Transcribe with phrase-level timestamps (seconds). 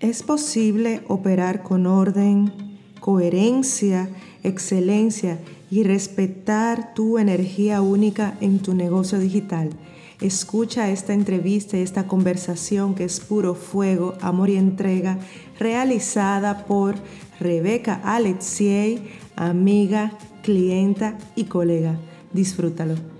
[0.00, 2.50] Es posible operar con orden,
[3.00, 4.08] coherencia,
[4.42, 5.38] excelencia
[5.70, 9.68] y respetar tu energía única en tu negocio digital.
[10.22, 15.18] Escucha esta entrevista y esta conversación que es puro fuego, amor y entrega,
[15.58, 16.94] realizada por
[17.38, 19.02] Rebeca Alexiei,
[19.36, 20.12] amiga,
[20.42, 21.98] clienta y colega.
[22.32, 23.19] Disfrútalo.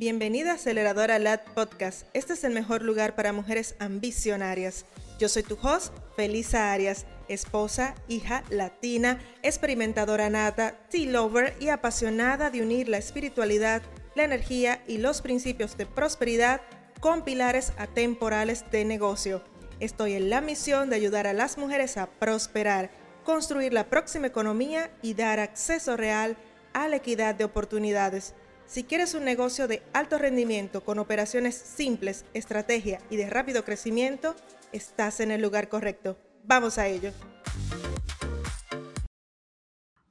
[0.00, 2.06] Bienvenida a Aceleradora LAT Podcast.
[2.14, 4.86] Este es el mejor lugar para mujeres ambicionarias.
[5.18, 12.48] Yo soy tu host, Felisa Arias, esposa, hija latina, experimentadora nata, tea lover y apasionada
[12.48, 13.82] de unir la espiritualidad,
[14.14, 16.62] la energía y los principios de prosperidad
[17.00, 19.44] con pilares atemporales de negocio.
[19.80, 22.90] Estoy en la misión de ayudar a las mujeres a prosperar,
[23.22, 26.38] construir la próxima economía y dar acceso real
[26.72, 28.34] a la equidad de oportunidades.
[28.70, 34.36] Si quieres un negocio de alto rendimiento con operaciones simples, estrategia y de rápido crecimiento,
[34.70, 36.16] estás en el lugar correcto.
[36.44, 37.10] Vamos a ello.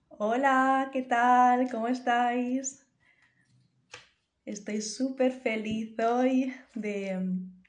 [0.09, 1.71] Hola, ¿qué tal?
[1.71, 2.85] ¿Cómo estáis?
[4.43, 7.63] Estoy súper feliz hoy de mm,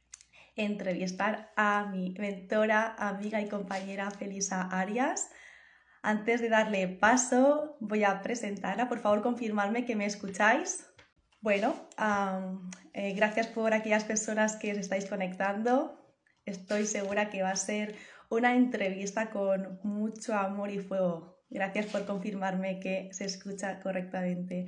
[0.56, 5.30] entrevistar a mi mentora, amiga y compañera Felisa Arias.
[6.02, 8.88] Antes de darle paso, voy a presentarla.
[8.88, 10.86] Por favor, confirmarme que me escucháis.
[11.42, 11.74] Bueno,
[12.94, 15.98] eh, gracias por aquellas personas que os estáis conectando.
[16.46, 17.96] Estoy segura que va a ser
[18.30, 21.44] una entrevista con mucho amor y fuego.
[21.50, 24.66] Gracias por confirmarme que se escucha correctamente.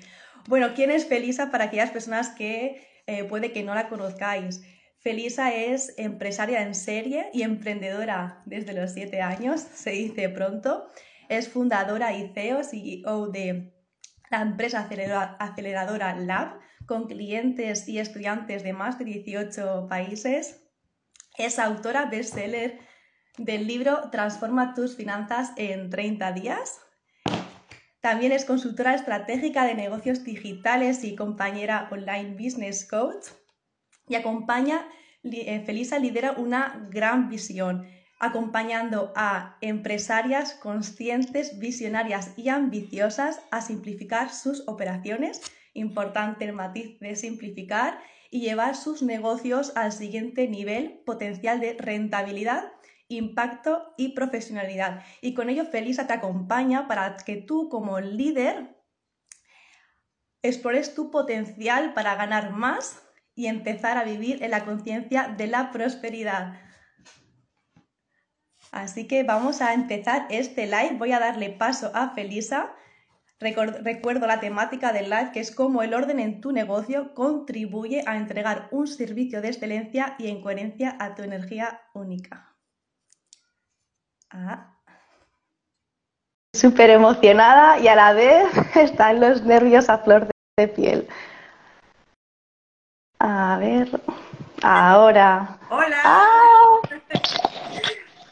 [0.48, 4.62] Bueno, ¿quién es Felisa para aquellas personas que eh, puede que no la conozcáis?
[4.98, 10.88] Felisa es empresaria en serie y emprendedora desde los siete años, se dice pronto.
[11.32, 13.72] Es fundadora y CEO, CEO de
[14.30, 14.86] la empresa
[15.38, 20.62] aceleradora Lab, con clientes y estudiantes de más de 18 países.
[21.38, 22.80] Es autora bestseller
[23.38, 26.82] del libro Transforma tus finanzas en 30 días.
[28.02, 33.28] También es consultora estratégica de negocios digitales y compañera online business coach.
[34.06, 34.86] Y acompaña,
[35.22, 37.86] eh, Felisa lidera una gran visión
[38.22, 45.42] acompañando a empresarias conscientes, visionarias y ambiciosas a simplificar sus operaciones,
[45.74, 47.98] importante el matiz de simplificar,
[48.30, 52.72] y llevar sus negocios al siguiente nivel potencial de rentabilidad,
[53.08, 55.04] impacto y profesionalidad.
[55.20, 58.76] Y con ello Felisa te acompaña para que tú como líder
[60.42, 63.02] explores tu potencial para ganar más
[63.34, 66.71] y empezar a vivir en la conciencia de la prosperidad.
[68.72, 70.96] Así que vamos a empezar este live.
[70.98, 72.72] Voy a darle paso a Felisa.
[73.38, 78.16] Recuerdo la temática del live que es cómo el orden en tu negocio contribuye a
[78.16, 82.54] entregar un servicio de excelencia y en coherencia a tu energía única.
[84.30, 84.78] Ah.
[86.54, 88.46] Súper emocionada y a la vez
[88.76, 91.08] están los nervios a flor de piel.
[93.18, 94.00] A ver,
[94.62, 95.58] ahora.
[95.68, 96.00] Hola.
[96.04, 97.41] Ah.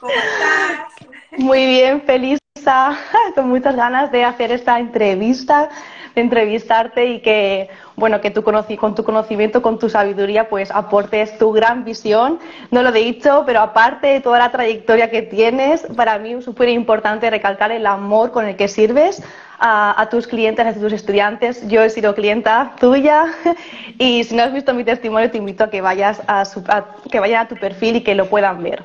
[0.00, 1.38] ¿Cómo estás?
[1.38, 2.40] Muy bien, feliz,
[3.34, 5.68] con muchas ganas de hacer esta entrevista,
[6.14, 11.38] de entrevistarte y que, bueno, que tú con tu conocimiento, con tu sabiduría, pues aportes
[11.38, 12.38] tu gran visión.
[12.70, 16.44] No lo he dicho, pero aparte de toda la trayectoria que tienes, para mí es
[16.44, 19.22] súper importante recalcar el amor con el que sirves
[19.62, 21.66] a, tus clientes, a tus estudiantes.
[21.68, 23.26] Yo he sido clienta tuya
[23.98, 26.44] y si no has visto mi testimonio, te invito a que vayas a,
[27.10, 28.82] que vayan a tu perfil y que lo puedan ver.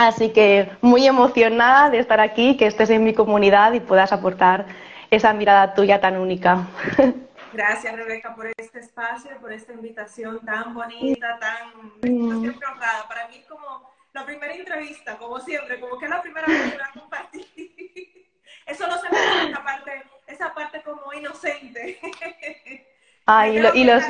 [0.00, 4.64] Así que muy emocionada de estar aquí, que estés en mi comunidad y puedas aportar
[5.10, 6.68] esa mirada tuya tan única.
[7.52, 13.06] Gracias, Rebeca, por este espacio, por esta invitación tan bonita, tan siempre honrada.
[13.08, 16.62] Para mí es como la primera entrevista, como siempre, como que es la primera vez
[16.62, 17.46] que voy a compartir.
[18.66, 22.00] Eso no se me esa parte, esa parte como inocente.
[23.26, 24.02] Ay, y, los...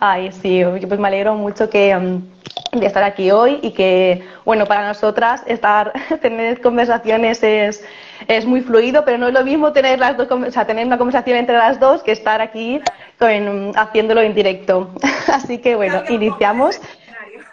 [0.00, 1.96] Ay, sí, pues me alegro mucho que...
[1.96, 2.41] Um,
[2.72, 5.92] de estar aquí hoy y que, bueno, para nosotras estar,
[6.22, 7.84] tener conversaciones es,
[8.28, 10.96] es muy fluido, pero no es lo mismo tener, las dos, o sea, tener una
[10.96, 12.80] conversación entre las dos que estar aquí
[13.18, 14.90] con, haciéndolo en directo.
[15.32, 16.80] Así que, bueno, iniciamos.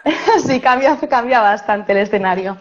[0.46, 2.56] sí, cambia, cambia bastante el escenario.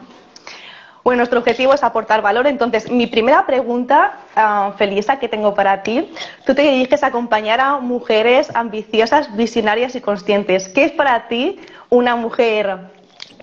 [1.04, 2.48] Bueno, nuestro objetivo es aportar valor.
[2.48, 6.12] Entonces, mi primera pregunta, uh, Felisa, que tengo para ti,
[6.46, 10.68] tú te diriges a acompañar a mujeres ambiciosas, visionarias y conscientes.
[10.70, 11.60] ¿Qué es para ti
[11.90, 12.92] una mujer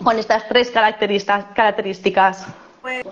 [0.03, 2.45] con estas tres características?
[2.81, 3.03] Pues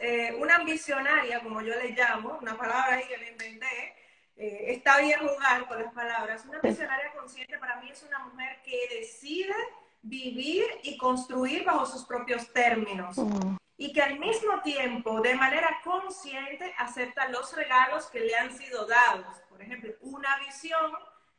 [0.00, 3.94] eh, una visionaria, como yo le llamo, una palabra ahí que le inventé,
[4.36, 6.44] eh, está bien jugar con las palabras.
[6.48, 9.54] Una visionaria consciente para mí es una mujer que decide
[10.02, 13.16] vivir y construir bajo sus propios términos.
[13.16, 13.56] Mm.
[13.82, 18.86] Y que al mismo tiempo, de manera consciente, acepta los regalos que le han sido
[18.86, 19.40] dados.
[19.48, 20.92] Por ejemplo, una visión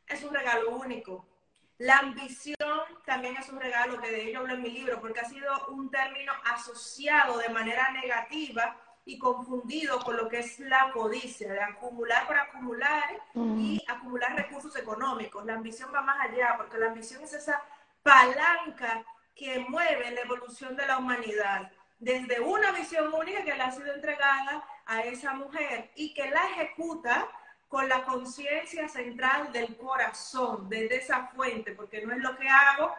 [0.06, 1.26] es un regalo único.
[1.78, 5.24] La ambición también es un regalo, que de ello hablo en mi libro, porque ha
[5.24, 8.76] sido un término asociado de manera negativa
[9.06, 14.76] y confundido con lo que es la codicia, de acumular por acumular y acumular recursos
[14.76, 15.46] económicos.
[15.46, 17.62] La ambición va más allá, porque la ambición es esa
[18.02, 19.02] palanca
[19.34, 21.72] que mueve la evolución de la humanidad,
[22.04, 26.42] desde una visión única que le ha sido entregada a esa mujer y que la
[26.50, 27.26] ejecuta
[27.66, 32.94] con la conciencia central del corazón, desde esa fuente, porque no es lo que hago,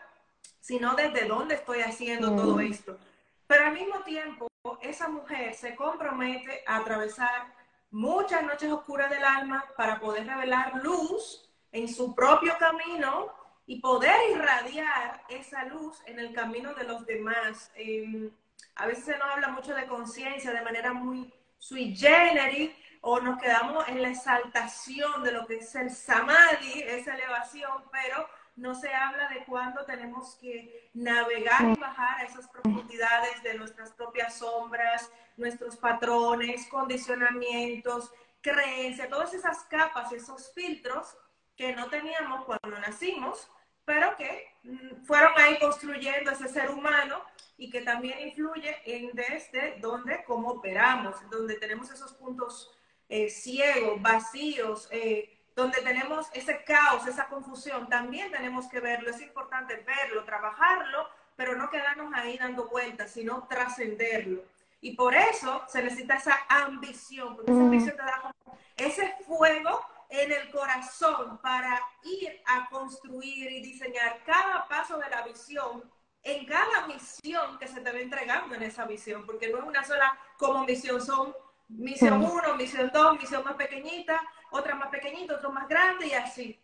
[0.59, 2.97] sino desde dónde estoy haciendo todo esto.
[3.45, 4.47] Pero al mismo tiempo,
[4.81, 7.53] esa mujer se compromete a atravesar
[7.91, 13.31] muchas noches oscuras del alma para poder revelar luz en su propio camino
[13.67, 17.71] y poder irradiar esa luz en el camino de los demás.
[17.75, 18.31] Em,
[18.75, 22.71] a veces se nos habla mucho de conciencia de manera muy sui generis
[23.01, 28.27] o nos quedamos en la exaltación de lo que es el samadhi, esa elevación, pero
[28.55, 33.91] no se habla de cuándo tenemos que navegar y bajar a esas profundidades de nuestras
[33.91, 38.11] propias sombras, nuestros patrones, condicionamientos,
[38.41, 41.15] creencias, todas esas capas, esos filtros
[41.55, 43.49] que no teníamos cuando nacimos,
[43.85, 47.21] pero que mm, fueron ahí construyendo ese ser humano
[47.57, 52.71] y que también influye en desde donde, cómo operamos, donde tenemos esos puntos
[53.07, 59.21] eh, ciegos, vacíos, eh, donde tenemos ese caos, esa confusión, también tenemos que verlo, es
[59.21, 64.43] importante verlo, trabajarlo, pero no quedarnos ahí dando vueltas, sino trascenderlo.
[64.81, 68.35] Y por eso se necesita esa ambición, porque esa ambición te da
[68.75, 75.23] ese fuego en el corazón para ir a construir y diseñar cada paso de la
[75.23, 75.83] visión
[76.25, 79.83] en cada misión que se te va entregando en esa visión, porque no es una
[79.85, 81.35] sola como misión, son
[81.67, 84.19] misión 1, misión 2, misión más pequeñita,
[84.49, 86.59] otra más pequeñita, otra más grande y así.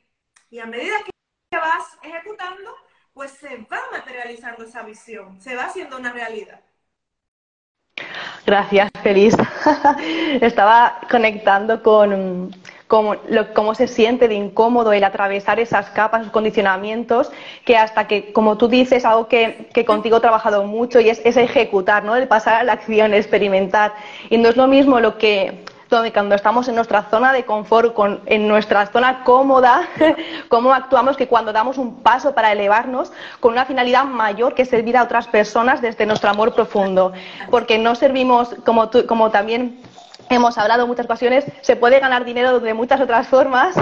[0.50, 2.76] Y a medida que vas ejecutando,
[3.14, 6.62] pues se va materializando esa visión, se va haciendo una realidad.
[8.46, 9.36] Gracias, Feliz.
[10.42, 12.52] Estaba conectando con
[12.92, 13.16] cómo,
[13.56, 17.32] cómo, se siente de incómodo el atravesar esas capas, esos condicionamientos,
[17.64, 21.22] que hasta que, como tú dices, algo que, que contigo he trabajado mucho y es,
[21.24, 22.18] es ejecutar, ¿no?
[22.18, 23.94] El pasar a la acción, experimentar.
[24.30, 25.64] Y no es lo mismo lo que
[26.14, 29.88] cuando estamos en nuestra zona de confort, con, en nuestra zona cómoda,
[30.50, 34.96] cómo actuamos que cuando damos un paso para elevarnos con una finalidad mayor que servir
[34.96, 37.12] a otras personas desde nuestro amor profundo.
[37.50, 39.82] Porque no servimos, como, tú, como también
[40.30, 43.76] hemos hablado en muchas ocasiones, se puede ganar dinero de muchas otras formas,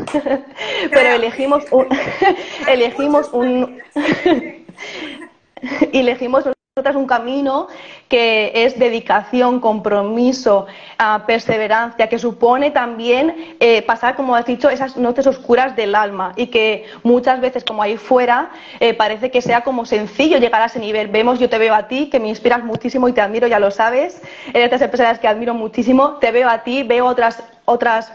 [0.91, 1.87] pero elegimos un,
[2.67, 3.79] elegimos un,
[5.93, 6.45] elegimos
[6.87, 7.67] es un camino
[8.07, 10.67] que es dedicación, compromiso,
[10.97, 16.33] ah, perseverancia, que supone también eh, pasar, como has dicho, esas noches oscuras del alma
[16.35, 20.65] y que muchas veces, como ahí fuera, eh, parece que sea como sencillo llegar a
[20.65, 21.07] ese nivel.
[21.09, 23.71] Vemos, yo te veo a ti, que me inspiras muchísimo y te admiro, ya lo
[23.71, 24.21] sabes.
[24.53, 26.17] Eres de las que admiro muchísimo.
[26.19, 28.11] Te veo a ti, veo otras otras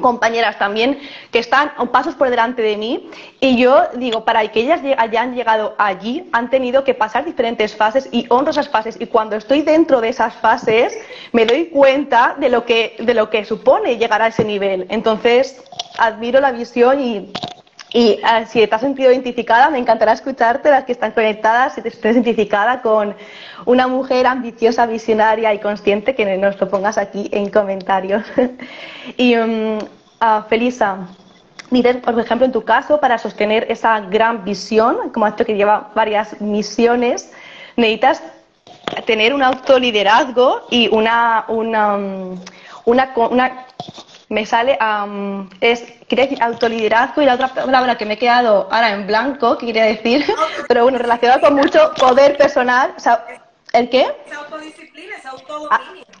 [0.00, 0.98] compañeras también
[1.30, 3.10] que están pasos por delante de mí
[3.40, 8.08] y yo digo, para que ellas hayan llegado allí han tenido que pasar diferentes fases
[8.10, 10.96] y honro esas fases y cuando estoy dentro de esas fases
[11.32, 14.86] me doy cuenta de lo que, de lo que supone llegar a ese nivel.
[14.88, 15.62] Entonces
[15.98, 17.32] admiro la visión y
[17.92, 21.82] y ah, si te has sentido identificada, me encantará escucharte, las que están conectadas, si
[21.82, 23.14] te estás identificada con
[23.66, 28.24] una mujer ambiciosa, visionaria y consciente, que nos lo pongas aquí en comentarios.
[29.18, 29.78] y um,
[30.48, 31.06] Felisa,
[32.02, 35.90] por ejemplo, en tu caso, para sostener esa gran visión, como has dicho que lleva
[35.94, 37.30] varias misiones,
[37.76, 38.22] necesitas
[39.04, 42.40] tener un autoliderazgo y una, una, um,
[42.86, 43.66] una, una
[44.32, 44.78] me sale
[45.60, 45.84] es
[46.40, 50.24] autoliderazgo y la otra palabra que me he quedado ahora en blanco, que quería decir,
[50.68, 52.94] pero bueno, relacionado con mucho poder personal.
[53.74, 54.06] ¿El qué?
[54.26, 55.70] Es autodisciplina, es autodominio.
[55.70, 56.12] Ah,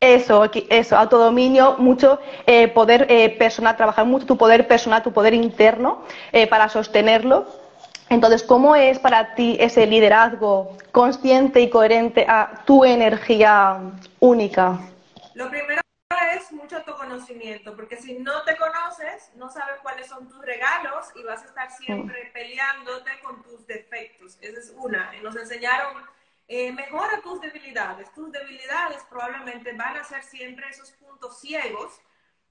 [0.00, 5.32] eso, eso, autodominio, mucho eh, poder eh, personal, trabajar mucho tu poder personal, tu poder
[5.32, 7.46] interno eh, para sostenerlo.
[8.10, 13.78] Entonces, ¿cómo es para ti ese liderazgo consciente y coherente a tu energía
[14.20, 14.78] única?
[15.34, 15.85] Lo primero
[16.34, 21.22] es mucho autoconocimiento, porque si no te conoces, no sabes cuáles son tus regalos y
[21.22, 24.38] vas a estar siempre peleándote con tus defectos.
[24.40, 25.12] Esa es una.
[25.22, 26.02] Nos enseñaron,
[26.48, 28.12] eh, mejora tus debilidades.
[28.14, 32.00] Tus debilidades probablemente van a ser siempre esos puntos ciegos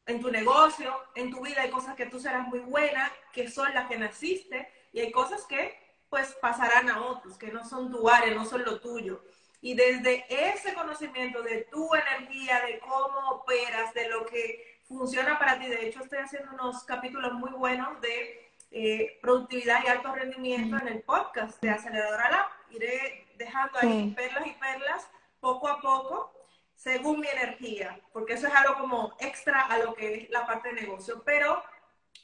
[0.05, 3.73] en tu negocio, en tu vida hay cosas que tú serás muy buena, que son
[3.73, 8.07] las que naciste, y hay cosas que pues pasarán a otros, que no son tu
[8.07, 9.23] área, no son lo tuyo.
[9.61, 15.59] Y desde ese conocimiento de tu energía, de cómo operas, de lo que funciona para
[15.59, 20.77] ti, de hecho estoy haciendo unos capítulos muy buenos de eh, productividad y alto rendimiento
[20.77, 22.45] en el podcast de Aceleradora Lab.
[22.71, 25.07] Iré dejando ahí perlas y perlas
[25.39, 26.33] poco a poco
[26.75, 30.69] según mi energía, porque eso es algo como extra a lo que es la parte
[30.69, 31.23] de negocio.
[31.23, 31.63] Pero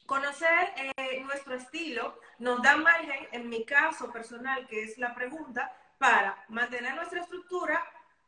[0.05, 5.71] conocer eh, nuestro estilo nos da margen, en mi caso personal, que es la pregunta,
[6.01, 7.79] para mantener nuestra estructura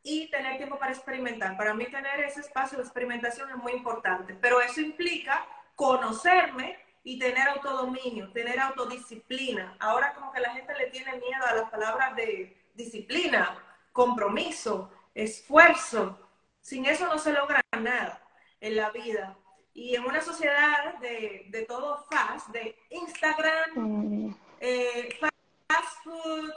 [0.04, 1.56] y tener tiempo para experimentar.
[1.56, 7.18] Para mí tener ese espacio de experimentación es muy importante, pero eso implica conocerme y
[7.18, 9.76] tener autodominio, tener autodisciplina.
[9.80, 13.58] Ahora como que la gente le tiene miedo a las palabras de disciplina,
[13.92, 16.16] compromiso, esfuerzo.
[16.60, 18.22] Sin eso no se logra nada
[18.60, 19.36] en la vida.
[19.72, 24.36] Y en una sociedad de, de todo fast, de Instagram, mm.
[24.60, 25.18] eh,
[25.66, 26.52] fast food,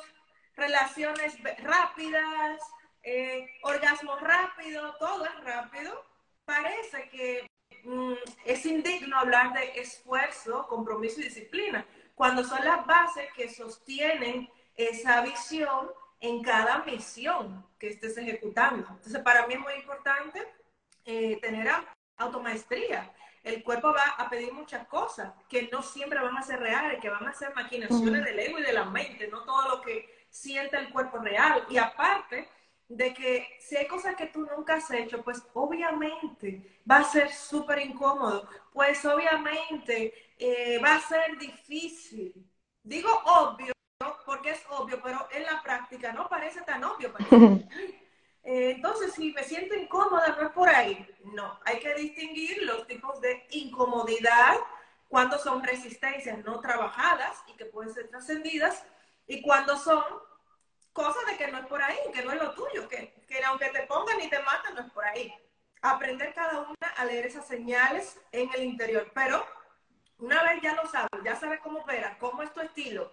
[0.58, 2.60] relaciones rápidas,
[3.04, 6.04] eh, orgasmo rápido, todo es rápido,
[6.44, 7.48] parece que
[7.84, 11.86] mm, es indigno hablar de esfuerzo, compromiso y disciplina,
[12.16, 18.88] cuando son las bases que sostienen esa visión en cada misión que estés ejecutando.
[18.90, 20.42] Entonces, para mí es muy importante
[21.06, 21.72] eh, tener
[22.18, 23.14] automaestría.
[23.44, 27.10] El cuerpo va a pedir muchas cosas que no siempre van a ser reales, que
[27.10, 30.77] van a ser maquinaciones del ego y de la mente, no todo lo que siente
[30.77, 31.65] el cuerpo real.
[31.70, 32.48] Y aparte
[32.88, 37.32] de que si hay cosas que tú nunca has hecho, pues obviamente va a ser
[37.32, 42.34] súper incómodo, pues obviamente eh, va a ser difícil.
[42.84, 43.74] Digo obvio
[44.25, 47.13] porque es obvio, pero en la práctica no parece tan obvio.
[48.50, 51.06] Eh, entonces, si me siento incómoda, no es por ahí.
[51.34, 54.56] No, hay que distinguir los tipos de incomodidad
[55.10, 58.86] cuando son resistencias no trabajadas y que pueden ser trascendidas
[59.27, 60.01] y cuando son
[60.98, 63.70] cosas de que no es por ahí, que no es lo tuyo, que, que aunque
[63.70, 65.32] te pongan y te matan, no es por ahí.
[65.84, 69.12] Aprender cada una a leer esas señales en el interior.
[69.13, 69.46] Pero
[70.18, 73.12] una vez ya lo sabes, ya sabes cómo opera, cómo es tu estilo,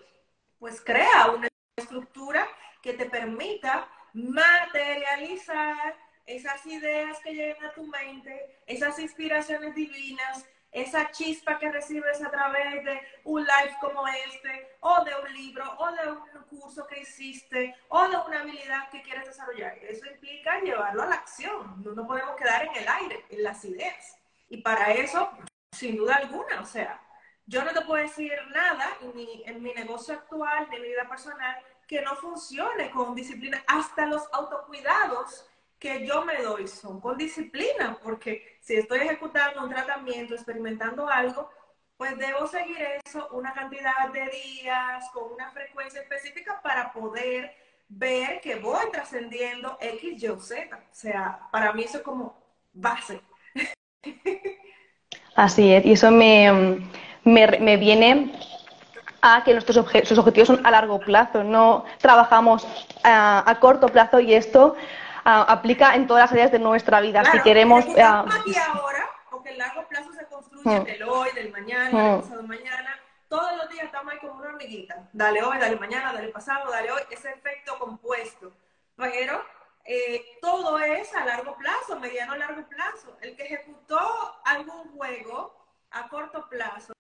[0.59, 2.49] pues crea una estructura
[2.81, 11.09] que te permita materializar esas ideas que llegan a tu mente, esas inspiraciones divinas, esa
[11.13, 15.93] chispa que recibes a través de un live como este, o de un libro, o
[15.93, 19.79] de un curso que hiciste, o de una habilidad que quieres desarrollar.
[19.79, 21.81] Eso implica llevarlo a la acción.
[21.83, 24.19] No nos podemos quedar en el aire, en las ideas.
[24.49, 25.31] Y para eso,
[25.71, 27.01] sin duda alguna, o sea,
[27.47, 31.09] yo no te puedo decir nada ni en mi negocio actual, ni en mi vida
[31.09, 33.63] personal, que no funcione con disciplina.
[33.69, 35.47] Hasta los autocuidados
[35.79, 41.51] que yo me doy son con disciplina, porque si estoy ejecutando un tratamiento, experimentando algo,
[41.99, 47.55] pues debo seguir eso una cantidad de días, con una frecuencia específica para poder
[47.89, 50.77] ver que voy trascendiendo X, Y o Z.
[50.77, 52.43] O sea, para mí eso es como
[52.73, 53.21] base.
[55.37, 56.81] Así es, y eso me,
[57.25, 58.33] me, viene
[59.21, 62.67] a que nuestros objetivos son a largo plazo, no trabajamos
[63.03, 64.77] a, corto plazo y esto
[65.25, 67.25] aplica en todas las áreas de nuestra vida.
[67.31, 67.85] si queremos...
[67.85, 70.85] aquí ahora, porque el largo plazo se construye mm.
[70.85, 72.21] del hoy, del mañana, del mm.
[72.21, 75.09] pasado mañana, todos los días estamos ahí como una hormiguita.
[75.13, 78.53] Dale hoy, dale mañana, dale pasado, dale hoy, ese efecto compuesto.
[78.97, 79.43] Pero
[79.85, 83.17] eh, todo es a largo plazo, mediano largo plazo.
[83.21, 84.01] El que ejecutó
[84.45, 86.93] algún juego a corto plazo,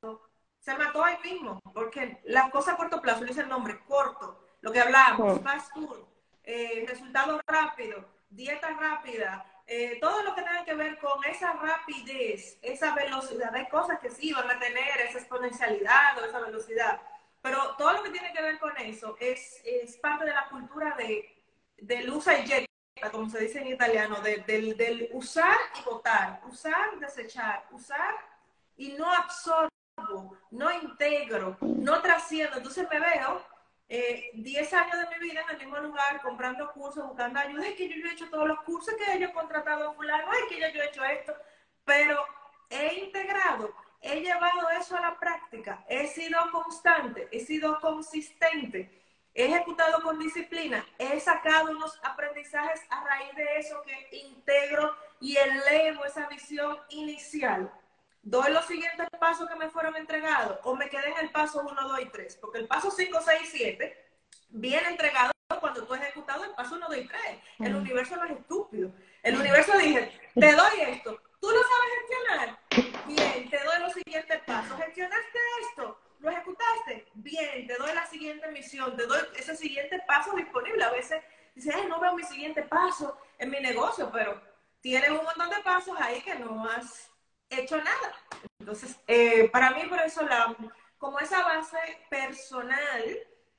[0.58, 4.72] se mató ahí mismo, porque la cosa a corto plazo, dice el nombre, corto, lo
[4.72, 5.98] que hablábamos, fast food,
[6.42, 8.04] eh, resultado rápido,
[8.34, 13.66] dieta rápida, eh, todo lo que tenga que ver con esa rapidez, esa velocidad, hay
[13.68, 17.00] cosas que sí van a tener esa exponencialidad o esa velocidad,
[17.40, 20.94] pero todo lo que tiene que ver con eso es, es parte de la cultura
[20.96, 21.42] de,
[21.78, 24.44] del usa y jetta, como se dice en italiano, del,
[24.76, 28.14] del usar y votar, usar, desechar, usar
[28.76, 32.56] y no absorbo, no integro, no trasciendo.
[32.56, 33.44] Entonces me veo
[33.88, 37.68] 10 eh, años de mi vida en el mismo lugar, comprando cursos, buscando ayuda.
[37.68, 40.44] Es que yo, he hecho todos los cursos que yo he contratado a fulano, es
[40.48, 41.34] que yo, yo he hecho esto,
[41.84, 42.24] pero
[42.70, 49.00] he integrado, he llevado eso a la práctica, he sido constante, he sido consistente.
[49.36, 55.36] He ejecutado con disciplina, he sacado unos aprendizajes a raíz de eso que integro y
[55.36, 57.68] elevo esa visión inicial
[58.24, 61.88] doy los siguientes pasos que me fueron entregados o me quedé en el paso 1,
[61.88, 64.06] 2 y 3, porque el paso 5, 6 y 7
[64.48, 67.20] viene entregado cuando tú has ejecutado el paso 1, 2 y 3.
[67.60, 68.90] El universo no es estúpido.
[69.22, 72.58] El universo dice, te doy esto, tú lo sabes gestionar,
[73.06, 75.38] bien, te doy los siguientes pasos, gestionaste
[75.68, 80.82] esto, lo ejecutaste, bien, te doy la siguiente misión, te doy ese siguiente paso disponible.
[80.84, 81.22] A veces
[81.54, 84.40] dices, ay, no veo mi siguiente paso en mi negocio, pero
[84.80, 87.13] tienes un montón de pasos ahí que no has
[87.50, 88.14] hecho nada.
[88.58, 90.54] Entonces, eh, para mí, por eso, la,
[90.98, 93.04] como esa base personal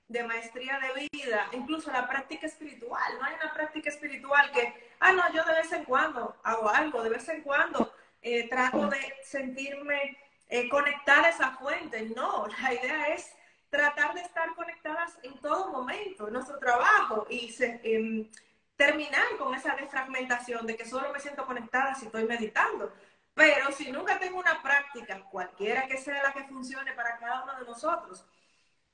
[0.08, 5.12] de maestría de vida, incluso la práctica espiritual, no hay una práctica espiritual que, ah,
[5.12, 9.15] no, yo de vez en cuando hago algo, de vez en cuando eh, trato de
[9.24, 10.18] sentirme
[10.50, 12.01] eh, conectada a esa fuente.
[12.15, 13.32] No, la idea es
[13.70, 18.30] tratar de estar conectadas en todo momento, en nuestro trabajo y em,
[18.75, 22.94] terminar con esa defragmentación de que solo me siento conectada si estoy meditando.
[23.36, 27.60] Pero si nunca tengo una práctica, cualquiera que sea la que funcione para cada uno
[27.60, 28.25] de nosotros,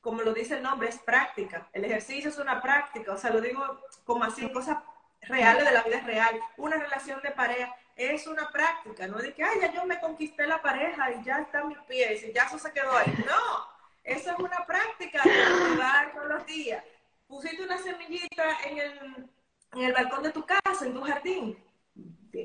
[0.02, 1.70] como lo dice el nombre, es práctica.
[1.72, 3.64] El ejercicio es una práctica, o sea, lo digo
[4.04, 4.80] como así, cosas
[5.22, 6.40] reales de la vida real.
[6.58, 10.48] Una relación de pareja es una práctica, no de que, ay, ya yo me conquisté
[10.48, 13.14] la pareja y ya están mis pies y ya eso se quedó ahí.
[13.28, 13.68] No,
[14.04, 16.84] eso es una práctica de cultivar todos los días.
[17.28, 19.30] Pusiste una semillita en el,
[19.74, 21.64] en el balcón de tu casa, en tu jardín,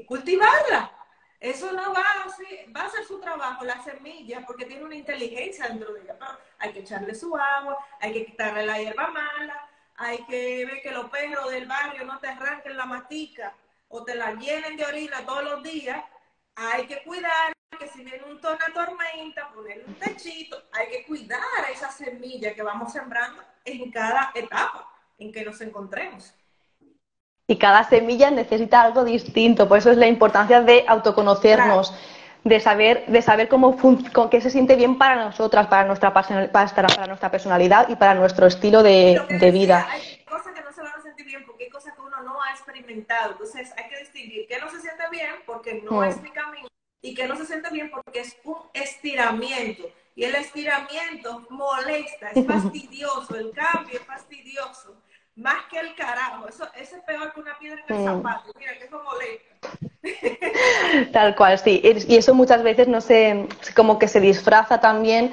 [0.06, 0.92] cultivarla.
[1.40, 5.68] Eso no va a, va a hacer su trabajo, la semilla, porque tiene una inteligencia
[5.68, 6.16] dentro de ella.
[6.58, 10.90] hay que echarle su agua, hay que quitarle la hierba mala, hay que ver que
[10.90, 13.54] los perros del barrio no te arranquen la matica
[13.88, 16.02] o te la llenen de orina todos los días.
[16.54, 21.04] Hay que cuidar que si viene un tono de tormenta, ponerle un techito, hay que
[21.04, 21.40] cuidar
[21.70, 26.32] esa semilla que vamos sembrando en cada etapa en que nos encontremos
[27.48, 29.68] y cada semilla necesita algo distinto.
[29.68, 31.94] Por eso es la importancia de autoconocernos,
[32.42, 33.76] de saber, de saber cómo
[34.12, 38.14] con qué se siente bien para nosotras, para nuestra, para, para nuestra personalidad y para
[38.14, 39.86] nuestro estilo de, vida.
[39.88, 42.42] Hay cosas que no se van a sentir bien porque hay cosas que uno no
[42.42, 43.32] ha experimentado.
[43.32, 46.04] Entonces hay que distinguir qué no se siente bien porque no mm.
[46.04, 46.68] es mi camino
[47.00, 49.84] y qué no se siente bien porque es un estiramiento.
[50.16, 54.96] Y el estiramiento molesta, es fastidioso, el cambio es fastidioso
[55.36, 56.48] más que el carajo.
[56.48, 58.52] Eso, es peor que una piedra en el zapato.
[58.58, 59.52] Mira, que eso molesta.
[61.12, 61.80] Tal cual, sí.
[62.08, 65.32] Y eso muchas veces no se, como que se disfraza también.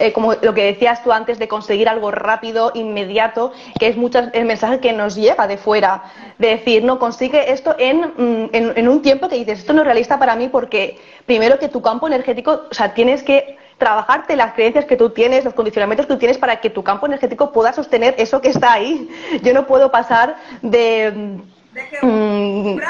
[0.00, 4.30] Eh, como lo que decías tú antes de conseguir algo rápido, inmediato, que es muchas,
[4.32, 6.02] el mensaje que nos llega de fuera,
[6.38, 9.82] de decir, no, consigue esto en, mm, en, en un tiempo que dices, esto no
[9.82, 14.36] es realista para mí porque primero que tu campo energético, o sea, tienes que trabajarte
[14.36, 17.52] las creencias que tú tienes, los condicionamientos que tú tienes para que tu campo energético
[17.52, 19.08] pueda sostener eso que está ahí.
[19.42, 21.40] Yo no puedo pasar de...
[21.72, 22.80] de que mm,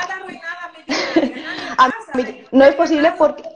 [2.53, 3.43] no es posible porque...
[3.43, 3.51] De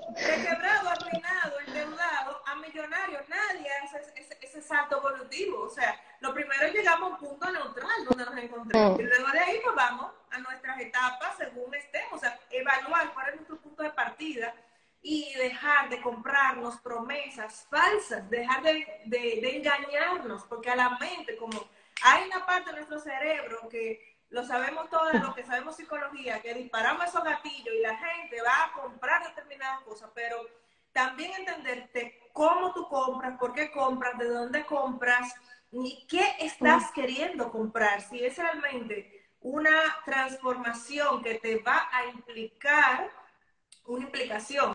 [0.44, 5.62] quebrado, arruinado, endeudado, a millonario, nadie hace ese, ese, salto evolutivo.
[5.62, 8.98] O sea, lo primero llegamos a un punto neutral donde nos encontramos.
[8.98, 9.00] Mm.
[9.00, 12.14] Y luego de ahí pues vamos a nuestras etapas según estemos.
[12.14, 14.52] O sea, evaluar cuál es nuestro punto de partida
[15.00, 21.68] y dejar de comprarnos promesas falsas, dejar de, de, engañarnos, porque a la mente, como
[22.02, 26.54] hay una parte de nuestro cerebro que lo sabemos todo, lo que sabemos psicología, que
[26.54, 30.36] disparamos esos gatillos y la gente va a comprar determinadas cosas, pero
[30.92, 35.34] también entenderte cómo tú compras, por qué compras, de dónde compras
[35.70, 38.00] y qué estás queriendo comprar.
[38.02, 43.10] Si es realmente una transformación que te va a implicar
[43.88, 44.72] una implicación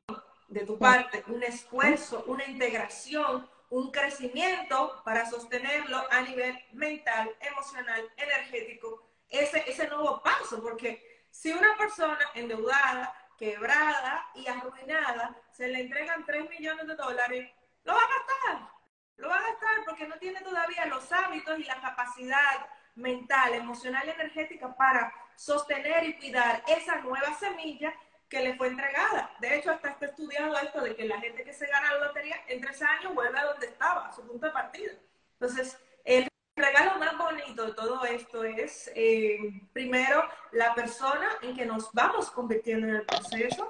[0.48, 8.08] de tu parte, un esfuerzo, una integración, un crecimiento para sostenerlo a nivel mental, emocional,
[8.18, 15.82] energético, ese, ese nuevo paso, porque si una persona endeudada, quebrada y arruinada, se le
[15.82, 17.52] entregan 3 millones de dólares,
[17.84, 18.72] lo va a gastar,
[19.18, 24.08] lo va a gastar porque no tiene todavía los hábitos y la capacidad mental, emocional
[24.08, 27.94] y energética para sostener y cuidar esa nueva semilla
[28.34, 29.32] que le fue entregada.
[29.40, 32.38] De hecho, hasta está estudiado esto de que la gente que se gana la lotería
[32.48, 34.92] en tres años vuelve a donde estaba, a su punto de partida.
[35.34, 39.38] Entonces, el regalo más bonito de todo esto es, eh,
[39.72, 43.70] primero, la persona en que nos vamos convirtiendo en el proceso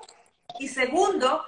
[0.58, 1.45] y segundo,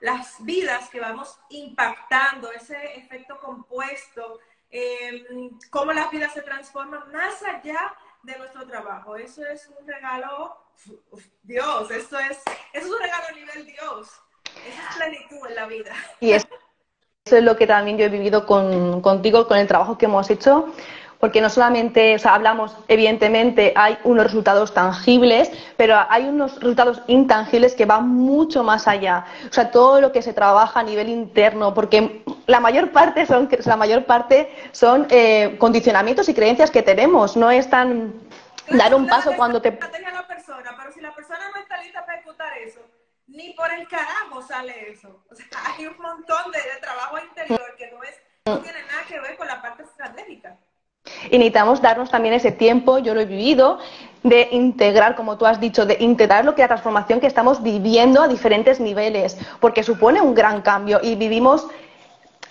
[0.00, 4.40] las vidas que vamos impactando, ese efecto compuesto,
[4.70, 5.26] eh,
[5.68, 7.94] cómo las vidas se transforman más allá
[8.26, 9.16] de nuestro trabajo.
[9.16, 10.56] Eso es un regalo
[11.42, 12.38] Dios, eso es,
[12.72, 14.08] eso es un regalo a nivel Dios.
[14.44, 15.92] Esa es plenitud en la vida.
[16.20, 16.48] Y eso,
[17.24, 20.72] es lo que también yo he vivido con, contigo, con el trabajo que hemos hecho,
[21.18, 27.02] porque no solamente, o sea, hablamos, evidentemente, hay unos resultados tangibles, pero hay unos resultados
[27.06, 29.24] intangibles que van mucho más allá.
[29.48, 33.48] O sea, todo lo que se trabaja a nivel interno, porque la mayor parte son,
[33.64, 38.14] la mayor parte son eh, condicionamientos y creencias que tenemos, no es tan
[38.68, 39.72] dar un paso cuando te...
[39.72, 42.80] La persona, pero si la persona no está lista para ejecutar eso,
[43.26, 45.24] ni por el carajo sale eso.
[45.30, 48.14] O sea, hay un montón de, trabajo interior que no es
[48.46, 50.56] no tiene nada que ver con la parte estratégica.
[51.30, 53.78] Y necesitamos darnos también ese tiempo, yo lo he vivido,
[54.22, 58.22] de integrar, como tú has dicho, de integrar lo que la transformación que estamos viviendo
[58.22, 61.66] a diferentes niveles, porque supone un gran cambio y vivimos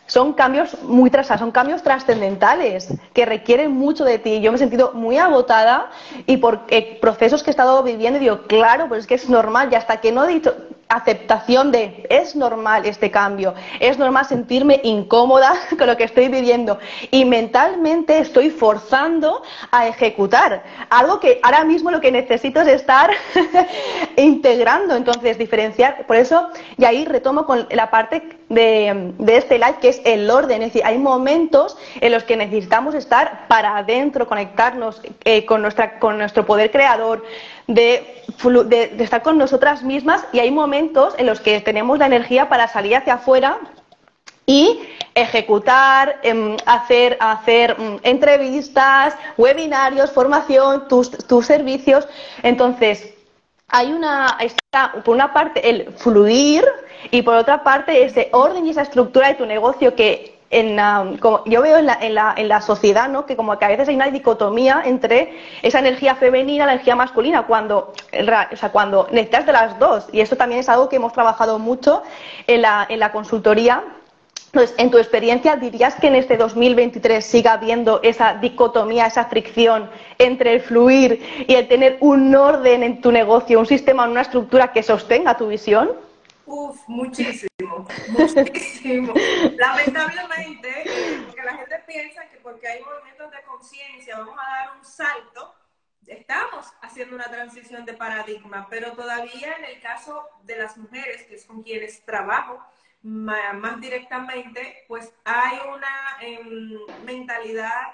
[0.07, 4.39] son cambios muy son cambios trascendentales que requieren mucho de ti.
[4.39, 5.89] Yo me he sentido muy agotada
[6.27, 9.69] y por eh, procesos que he estado viviendo digo, claro, pues es que es normal
[9.71, 10.55] y hasta que no he dicho,
[10.87, 16.77] aceptación de es normal este cambio, es normal sentirme incómoda con lo que estoy viviendo.
[17.11, 23.11] Y mentalmente estoy forzando a ejecutar algo que ahora mismo lo que necesito es estar
[24.17, 29.89] integrando, entonces diferenciar, por eso y ahí retomo con la parte de, este live que
[29.89, 35.01] es el orden, es decir, hay momentos en los que necesitamos estar para adentro, conectarnos
[35.23, 37.23] eh, con, nuestra, con nuestro poder creador,
[37.67, 38.23] de,
[38.65, 42.67] de, estar con nosotras mismas y hay momentos en los que tenemos la energía para
[42.67, 43.59] salir hacia afuera
[44.45, 44.79] y
[45.15, 52.07] ejecutar, em, hacer, hacer mm, entrevistas, webinarios, formación, tus, tus servicios.
[52.43, 53.13] Entonces,
[53.67, 56.63] hay una, está, por una parte el fluir
[57.11, 61.77] y por otra parte ese orden y esa estructura de tu negocio que yo veo
[61.77, 63.25] en la, en, la, sociedad, ¿no?
[63.25, 66.95] Que como que a veces hay una dicotomía entre esa energía femenina y la energía
[66.95, 67.93] masculina, cuando,
[68.51, 70.07] o sea, cuando necesitas de las dos.
[70.11, 72.03] Y eso también es algo que hemos trabajado mucho
[72.47, 73.83] en la, en la consultoría.
[74.53, 79.89] Entonces, en tu experiencia, ¿dirías que en este 2023 siga habiendo esa dicotomía, esa fricción
[80.17, 84.71] entre el fluir y el tener un orden en tu negocio, un sistema, una estructura
[84.71, 85.91] que sostenga tu visión?
[86.45, 87.49] Uf, muchísimo,
[88.09, 89.13] muchísimo.
[89.57, 94.77] Lamentablemente, eh, porque la gente piensa que porque hay movimientos de conciencia vamos a dar
[94.77, 95.55] un salto,
[96.05, 101.35] estamos haciendo una transición de paradigma, pero todavía en el caso de las mujeres, que
[101.35, 102.63] es con quienes trabajo
[103.01, 107.93] más, directamente, pues hay una em, mentalidad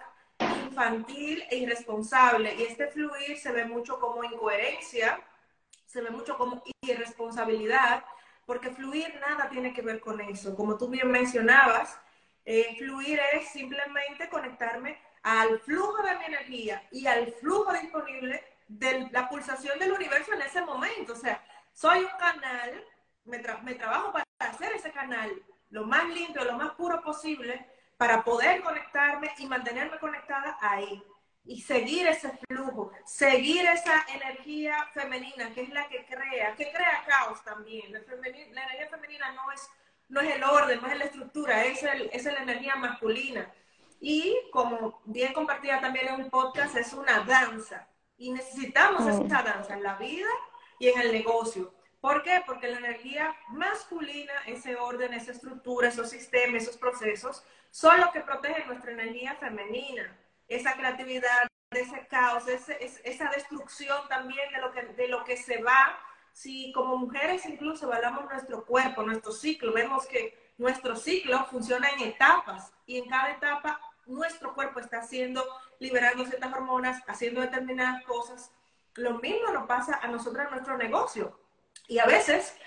[0.65, 5.19] infantil e irresponsable y este fluir se ve mucho como incoherencia,
[5.86, 8.03] se ve mucho como irresponsabilidad
[8.51, 10.53] porque fluir nada tiene que ver con eso.
[10.57, 11.97] Como tú bien mencionabas,
[12.43, 19.07] eh, fluir es simplemente conectarme al flujo de mi energía y al flujo disponible de
[19.09, 21.13] la pulsación del universo en ese momento.
[21.13, 22.85] O sea, soy un canal,
[23.23, 25.31] me, me trabajo para hacer ese canal
[25.69, 31.01] lo más limpio, lo más puro posible, para poder conectarme y mantenerme conectada ahí
[31.43, 37.04] y seguir ese flujo, seguir esa energía femenina que es la que crea, que crea
[37.08, 37.91] caos también.
[37.91, 39.67] La, energía femenina no es,
[40.10, 43.51] no es el orden, no es la estructura, es, el, es la energía masculina.
[43.99, 47.88] Y como bien compartida también en un podcast, es una danza.
[48.17, 49.25] Y necesitamos mm.
[49.25, 50.27] esa danza en la vida
[50.80, 51.73] y en el negocio.
[51.99, 52.43] ¿Por qué?
[52.45, 58.21] Porque la energía masculina, ese orden, esa estructura, esos sistemas, esos procesos, son los que
[58.21, 60.17] protegen nuestra energía femenina
[60.55, 65.97] esa creatividad, ese caos, esa destrucción también de lo, que, de lo que se va.
[66.33, 72.01] Si como mujeres incluso evaluamos nuestro cuerpo, nuestro ciclo, vemos que nuestro ciclo funciona en
[72.01, 75.45] etapas y en cada etapa nuestro cuerpo está haciendo,
[75.79, 78.51] liberando ciertas hormonas, haciendo determinadas cosas.
[78.95, 81.39] Lo mismo nos pasa a nosotros en nuestro negocio.
[81.87, 82.57] Y a veces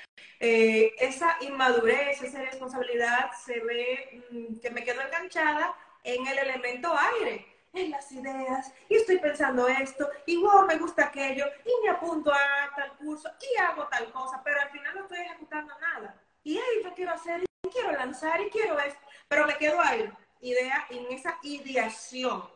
[0.40, 6.94] eh, esa inmadurez, esa responsabilidad se ve mm, que me quedo enganchada en el elemento
[6.96, 11.90] aire en las ideas, y estoy pensando esto, y wow, me gusta aquello, y me
[11.90, 16.20] apunto a tal curso, y hago tal cosa, pero al final no estoy ejecutando nada.
[16.42, 20.10] Y ahí yo quiero hacer, y quiero lanzar, y quiero esto, pero me quedo ahí,
[20.40, 22.48] idea, en esa ideación.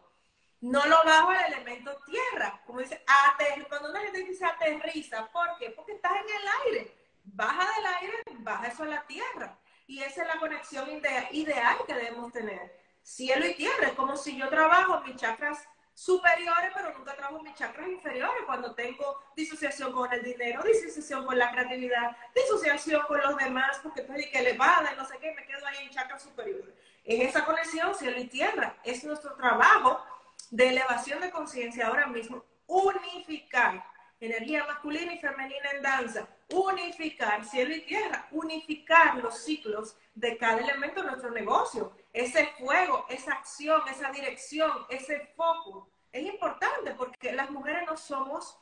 [0.60, 3.04] No lo bajo al elemento tierra, como dice,
[3.68, 5.70] cuando una gente dice aterriza, ¿por qué?
[5.70, 6.94] Porque estás en el aire.
[7.24, 9.56] Baja del aire, baja eso a la tierra.
[9.86, 12.76] Y esa es la conexión ideal que debemos tener
[13.08, 13.88] cielo y tierra.
[13.88, 18.42] Es como si yo trabajo mis chakras superiores, pero nunca trabajo mis chakras inferiores.
[18.44, 24.02] Cuando tengo disociación con el dinero, disociación con la creatividad, disociación con los demás, porque
[24.02, 26.74] estoy que elevada no sé qué, me quedo ahí en chakras superiores.
[27.04, 28.76] Es esa conexión cielo y tierra.
[28.84, 30.04] Es nuestro trabajo
[30.50, 33.84] de elevación de conciencia ahora mismo, unificar
[34.20, 40.58] energía masculina y femenina en danza, unificar cielo y tierra, unificar los ciclos de cada
[40.58, 45.90] elemento de nuestro negocio ese fuego, esa acción, esa dirección, ese foco.
[46.10, 48.58] Es importante porque las mujeres no somos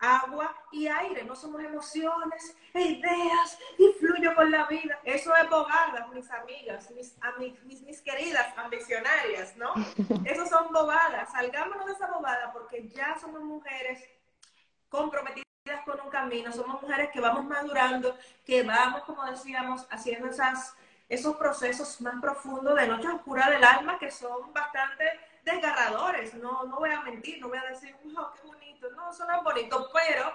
[0.00, 4.98] agua y aire, no somos emociones e ideas y fluyo con la vida.
[5.04, 7.16] Eso es bobada, mis amigas, mis,
[7.64, 9.74] mis, mis queridas ambicionarias, ¿no?
[10.24, 11.30] Eso son bobadas.
[11.30, 14.02] Salgámonos de esa bobada porque ya somos mujeres
[14.88, 15.44] comprometidas
[15.84, 20.74] con un camino, somos mujeres que vamos madurando, que vamos, como decíamos, haciendo esas
[21.10, 25.04] esos procesos más profundos de noche oscura del alma que son bastante
[25.44, 26.34] desgarradores.
[26.34, 28.90] No, no voy a mentir, no voy a decir, wow, qué bonito.
[28.92, 30.32] No, son bonitos, pero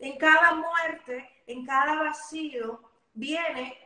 [0.00, 2.82] en cada muerte, en cada vacío,
[3.14, 3.78] viene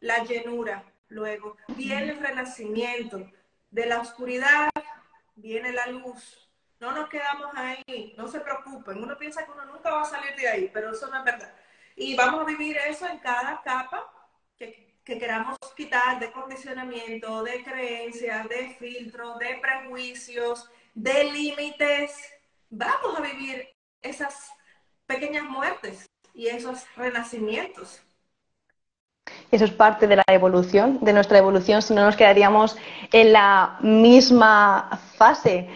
[0.00, 0.84] la llenura.
[1.08, 3.30] Luego viene el renacimiento.
[3.70, 4.68] De la oscuridad
[5.34, 6.50] viene la luz.
[6.78, 9.02] No nos quedamos ahí, no se preocupen.
[9.02, 11.54] Uno piensa que uno nunca va a salir de ahí, pero eso no es verdad.
[11.94, 14.12] Y vamos a vivir eso en cada capa
[14.58, 22.12] que, queramos quitar de condicionamiento, de creencias, de filtros, de prejuicios, de límites.
[22.70, 23.68] Vamos a vivir
[24.02, 24.50] esas
[25.06, 28.02] pequeñas muertes y esos renacimientos.
[29.52, 32.76] Eso es parte de la evolución, de nuestra evolución, si no nos quedaríamos
[33.12, 35.68] en la misma fase.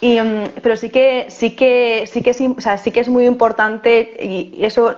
[0.00, 2.36] Mm, pero sí que, sí que, sí que, es,
[2.82, 4.96] sí que es muy importante, y eso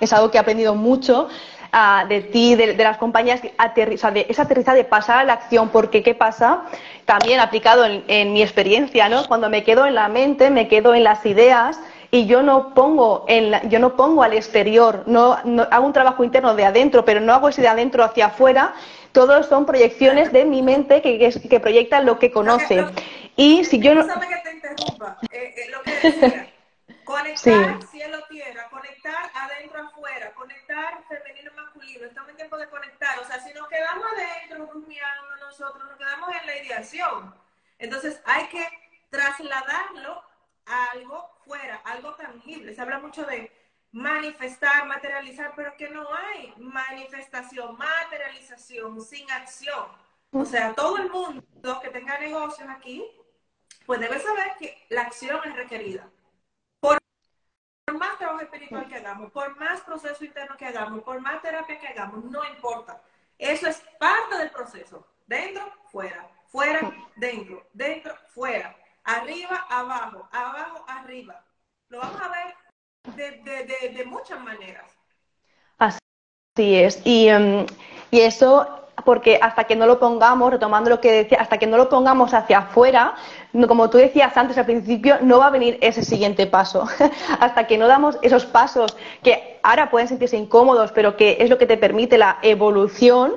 [0.00, 1.28] es algo que he aprendido mucho,
[1.72, 6.02] ah, de ti, de, las compañías, de esa aterrizada de pasar a la acción, porque
[6.02, 6.62] ¿qué pasa?
[7.04, 9.26] También aplicado en, mi experiencia, ¿no?
[9.26, 11.80] Cuando me quedo en la mente, me quedo en las ideas,
[12.12, 15.36] y yo no pongo en yo no pongo al exterior, no,
[15.70, 18.74] hago un trabajo interno de adentro, pero no hago ese de adentro hacia afuera.
[19.12, 22.84] Todos son proyecciones de mi mente que, que, proyectan lo que conoce.
[23.36, 24.06] y si yo no.
[24.06, 25.18] que te interrumpa.
[25.32, 26.46] Eh, eh, lo que decía,
[27.04, 30.98] conectar cielo-tierra, conectar adentro-afuera, conectar
[31.80, 32.06] femenino-masculino.
[32.06, 33.18] Estamos en tiempo de conectar.
[33.18, 37.34] O sea, si nos quedamos adentro rumiando nosotros, nos quedamos en la ideación.
[37.78, 38.66] Entonces hay que
[39.10, 40.22] trasladarlo
[40.66, 42.74] algo fuera, algo tangible.
[42.74, 43.52] Se habla mucho de
[43.92, 49.86] manifestar, materializar, pero que no hay manifestación, materialización sin acción.
[50.32, 53.04] O sea, todo el mundo que tenga negocios aquí,
[53.84, 56.08] pues debe saber que la acción es requerida.
[58.00, 61.88] Más trabajo espiritual que hagamos, por más proceso interno que hagamos, por más terapia que
[61.88, 63.00] hagamos, no importa.
[63.38, 65.06] Eso es parte del proceso.
[65.26, 66.28] Dentro, fuera.
[66.48, 66.80] Fuera,
[67.16, 67.66] dentro.
[67.72, 71.44] Dentro, fuera arriba, abajo, abajo, arriba.
[71.88, 73.34] Lo vamos a ver
[73.94, 74.90] de, muchas maneras.
[75.78, 77.00] Así es.
[77.04, 77.66] Y, em,
[78.10, 81.76] y eso porque hasta que no lo pongamos, retomando lo que decía, hasta que no
[81.76, 83.14] lo pongamos hacia afuera,
[83.68, 86.86] como tú decías antes al principio, no va a venir ese siguiente paso.
[87.40, 91.58] hasta que no damos esos pasos que ahora pueden sentirse incómodos, pero que es lo
[91.58, 93.36] que te permite la evolución,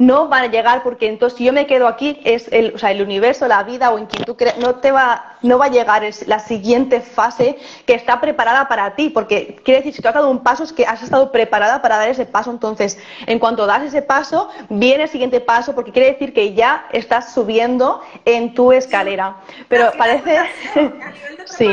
[0.00, 2.90] no van a llegar porque entonces si yo me quedo aquí es el, o sea,
[2.90, 5.70] el universo, la vida o en quien tú creas, no te va, no va a
[5.70, 10.08] llegar es la siguiente fase que está preparada para ti, porque quiere decir si tú
[10.08, 13.38] has dado un paso es que has estado preparada para dar ese paso, entonces en
[13.38, 18.00] cuanto das ese paso viene el siguiente paso porque quiere decir que ya estás subiendo
[18.24, 19.36] en tu escalera.
[19.68, 21.68] Pero parece a nivel de sí.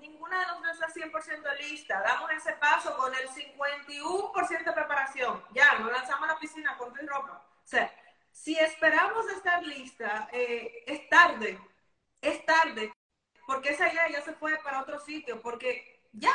[0.00, 5.78] ninguna de nosotras está 100% lista, damos ese paso con el 51% de preparación, ya
[5.78, 7.92] nos lanzamos a la piscina con tu ropa sea,
[8.32, 11.58] si esperamos estar lista, eh, es tarde,
[12.20, 12.92] es tarde,
[13.46, 16.34] porque esa idea ya se fue para otro sitio, porque ya,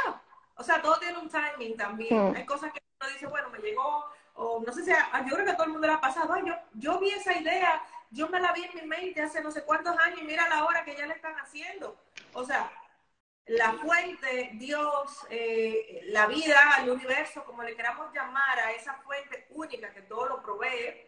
[0.55, 2.31] o sea, todo tiene un timing también.
[2.31, 2.35] Hmm.
[2.35, 5.51] Hay cosas que uno dice, bueno, me llegó, o no sé si, yo creo que
[5.51, 8.53] a todo el mundo le ha pasado, yo, yo vi esa idea, yo me la
[8.53, 11.05] vi en mi mente hace no sé cuántos años y mira la hora que ya
[11.05, 11.97] le están haciendo.
[12.33, 12.71] O sea,
[13.47, 19.47] la fuente, Dios, eh, la vida, el universo, como le queramos llamar a esa fuente
[19.51, 21.05] única que todo lo provee,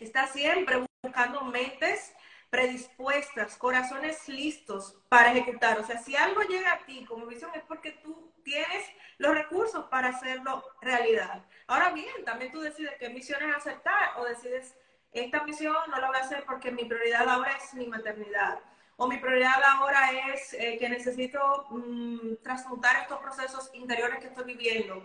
[0.00, 2.12] está siempre buscando mentes
[2.50, 5.78] predispuestas, corazones listos para ejecutar.
[5.78, 8.84] O sea, si algo llega a ti como visión es porque tú tienes
[9.18, 11.44] los recursos para hacerlo realidad.
[11.66, 14.76] Ahora bien, también tú decides qué misiones aceptar o decides,
[15.12, 18.58] esta misión no la voy a hacer porque mi prioridad ahora es mi maternidad.
[18.96, 24.44] O mi prioridad ahora es eh, que necesito mm, transmutar estos procesos interiores que estoy
[24.44, 25.02] viviendo.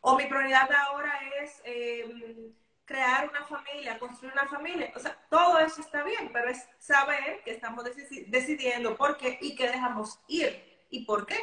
[0.00, 1.60] O mi prioridad ahora es...
[1.64, 2.52] Eh,
[2.84, 4.92] crear una familia, construir una familia.
[4.94, 7.84] O sea, todo eso está bien, pero es saber que estamos
[8.26, 11.38] decidiendo por qué y qué dejamos ir y por qué.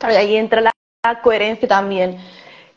[0.00, 2.18] Ahí entra la coherencia también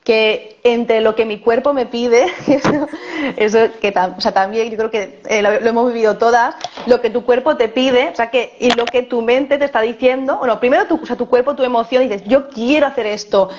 [0.06, 2.28] que entre lo que mi cuerpo me pide,
[3.38, 6.54] eso, que o sea, también yo creo que eh, lo, hemos vivido todas,
[6.86, 9.66] lo que tu cuerpo te pide, o sea, que, y lo que tu mente te
[9.66, 13.08] está diciendo, bueno, primero tu, o sea, tu cuerpo, tu emoción, dices, yo quiero hacer
[13.08, 13.50] esto,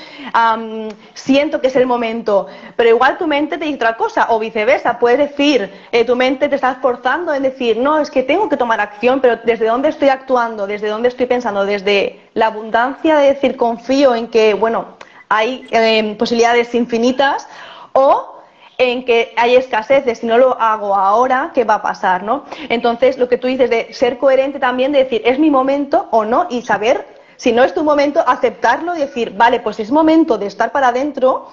[1.15, 5.01] siento que es el momento, pero igual tu mente te dice otra cosa, o viceversa,
[5.01, 8.57] puedes decir, eh, tu mente te está esforzando en decir, no, es que tengo que
[8.57, 10.69] tomar acción, pero ¿desde dónde estoy actuando?
[10.69, 11.67] ¿Desde dónde estoy pensando?
[11.67, 14.95] Desde la abundancia de decir, confío en que, bueno,
[15.29, 17.49] hay eh, posibilidades infinitas
[17.93, 18.37] o
[18.79, 22.23] en que hay escasez de si no lo hago ahora, ¿qué va a pasar?
[22.23, 22.45] ¿no?
[22.69, 26.25] Entonces, lo que tú dices de ser coherente también, de decir, ¿es mi momento o
[26.25, 26.47] no?
[26.51, 30.47] Y saber, si no es tu momento, aceptarlo y decir, vale, pues es momento de
[30.47, 31.49] estar para adentro,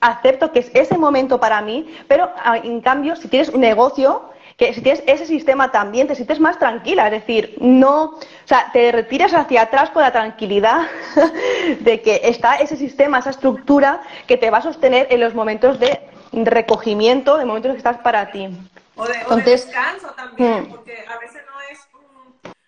[0.00, 4.22] acepto que es ese momento para mí, pero ah, en cambio, si tienes un negocio,
[4.58, 8.70] que si tienes ese sistema también te sientes más tranquila, es decir, no, o sea,
[8.72, 10.88] te retiras hacia atrás con la tranquilidad
[11.80, 15.78] de que está ese sistema, esa estructura que te va a sostener en los momentos
[15.78, 16.00] de
[16.32, 18.48] recogimiento, de momentos que estás para ti.
[18.96, 20.70] O de, descanso también, mm.
[20.70, 21.78] porque a veces no es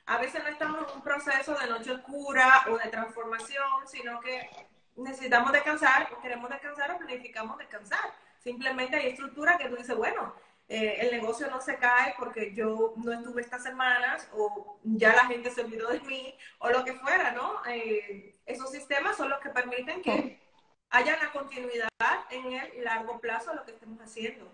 [0.07, 4.49] a veces no estamos en un proceso de noche oscura o de transformación, sino que
[4.97, 8.13] necesitamos descansar, o queremos descansar o planificamos descansar.
[8.39, 10.35] Simplemente hay estructura que tú dices, bueno,
[10.73, 15.27] eh, el negocio no se cae porque yo no estuve estas semanas o ya la
[15.27, 17.55] gente se olvidó de mí o lo que fuera, ¿no?
[17.67, 20.39] Eh, esos sistemas son los que permiten que
[20.91, 21.89] haya una continuidad
[22.31, 24.47] en el largo plazo de lo que estemos haciendo.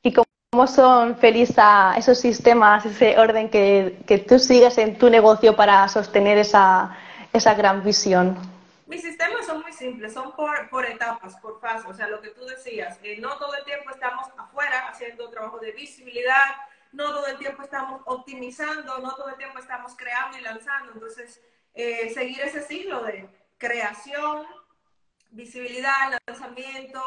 [0.00, 5.56] ¿Y cómo son, Felisa, esos sistemas, ese orden que, que tú sigues en tu negocio
[5.56, 6.96] para sostener esa,
[7.32, 8.51] esa gran visión?
[8.92, 12.28] Mis sistemas son muy simples, son por, por etapas, por fases, o sea, lo que
[12.28, 16.44] tú decías, eh, no todo el tiempo estamos afuera haciendo trabajo de visibilidad,
[16.92, 21.40] no todo el tiempo estamos optimizando, no todo el tiempo estamos creando y lanzando, entonces
[21.72, 24.46] eh, seguir ese ciclo de creación,
[25.30, 27.02] visibilidad, lanzamiento,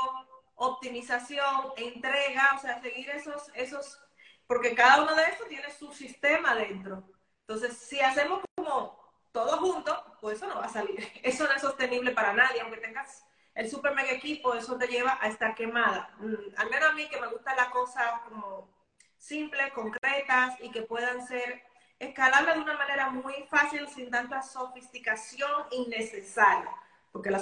[0.56, 4.02] optimización, entrega, o sea, seguir esos, esos,
[4.48, 7.08] porque cada uno de estos tiene su sistema dentro.
[7.42, 9.05] Entonces, si hacemos como
[9.36, 11.12] todo junto, pues eso no va a salir.
[11.24, 15.18] Eso no es sostenible para nadie, aunque tengas el super mega equipo, eso te lleva
[15.22, 16.10] a estar quemada.
[16.20, 18.70] Mm, al menos a mí que me gusta las cosas como
[19.18, 21.64] simples, concretas y que puedan ser
[22.00, 26.72] escalables de una manera muy fácil sin tanta sofisticación innecesaria.
[27.12, 27.42] Porque la,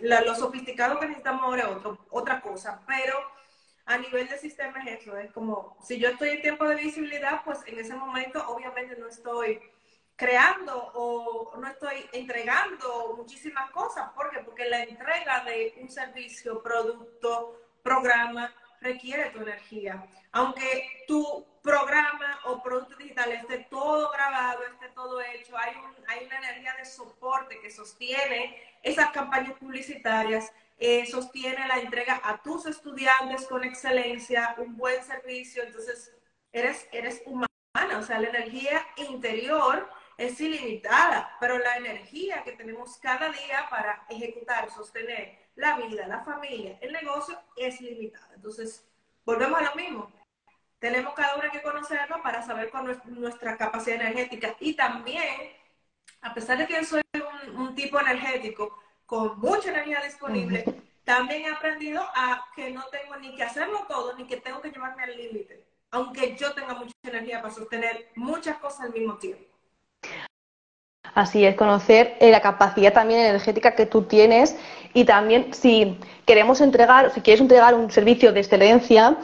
[0.00, 3.16] la, lo sofisticado que necesitamos ahora es otra cosa, pero
[3.84, 7.42] a nivel de sistema es eso, es como si yo estoy en tiempo de visibilidad,
[7.44, 9.60] pues en ese momento obviamente no estoy
[10.16, 14.10] creando o no estoy entregando muchísimas cosas.
[14.14, 14.40] ¿Por qué?
[14.40, 20.06] Porque la entrega de un servicio, producto, programa requiere tu energía.
[20.32, 26.26] Aunque tu programa o producto digital esté todo grabado, esté todo hecho, hay, un, hay
[26.26, 32.66] una energía de soporte que sostiene esas campañas publicitarias, eh, sostiene la entrega a tus
[32.66, 35.62] estudiantes con excelencia, un buen servicio.
[35.62, 36.14] Entonces,
[36.52, 37.48] eres, eres humana,
[37.98, 44.06] o sea, la energía interior es ilimitada, pero la energía que tenemos cada día para
[44.08, 48.30] ejecutar, sostener la vida, la familia, el negocio es limitada.
[48.34, 48.86] Entonces,
[49.24, 50.12] volvemos a lo mismo.
[50.78, 54.56] Tenemos cada una que conocerlo para saber cuál es nuestra capacidad energética.
[54.60, 55.52] Y también,
[56.20, 57.02] a pesar de que soy
[57.54, 60.64] un, tipo energético con mucha energía disponible,
[61.04, 64.70] también he aprendido a que no tengo ni que hacerlo todo, ni que tengo que
[64.70, 69.55] llevarme al límite, aunque yo tenga mucha energía para sostener muchas cosas al mismo tiempo.
[71.16, 74.54] Así es, conocer eh, la capacidad también energética que tú tienes
[74.92, 79.16] y también si queremos entregar, si quieres entregar un servicio de excelencia,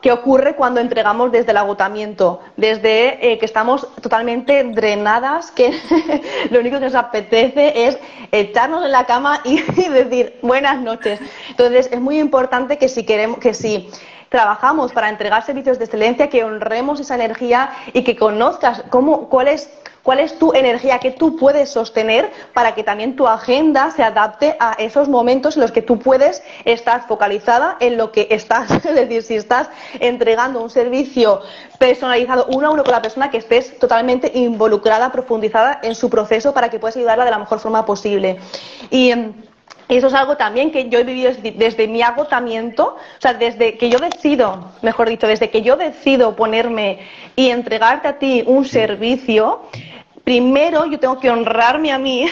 [0.00, 2.40] ¿qué ocurre cuando entregamos desde el agotamiento?
[2.56, 5.78] Desde eh, que estamos totalmente drenadas, que
[6.50, 7.98] lo único que nos apetece es
[8.32, 11.20] echarnos en la cama y, y decir buenas noches.
[11.50, 13.90] Entonces es muy importante que si queremos, que si
[14.30, 19.48] trabajamos para entregar servicios de excelencia, que honremos esa energía y que conozcas cómo, cuál
[19.48, 19.70] es
[20.04, 24.54] cuál es tu energía que tú puedes sostener para que también tu agenda se adapte
[24.60, 28.70] a esos momentos en los que tú puedes estar focalizada en lo que estás.
[28.84, 31.40] Es decir, si estás entregando un servicio
[31.78, 36.52] personalizado uno a uno con la persona, que estés totalmente involucrada, profundizada en su proceso
[36.52, 38.38] para que puedas ayudarla de la mejor forma posible.
[38.90, 39.32] Y, em,
[39.88, 43.90] eso es algo también que yo he vivido desde, mi agotamiento, o sea, desde que
[43.90, 47.00] yo decido, mejor dicho, desde que yo decido ponerme
[47.36, 49.60] y entregarte a ti un servicio,
[50.24, 52.26] primero yo tengo que honrarme a mí,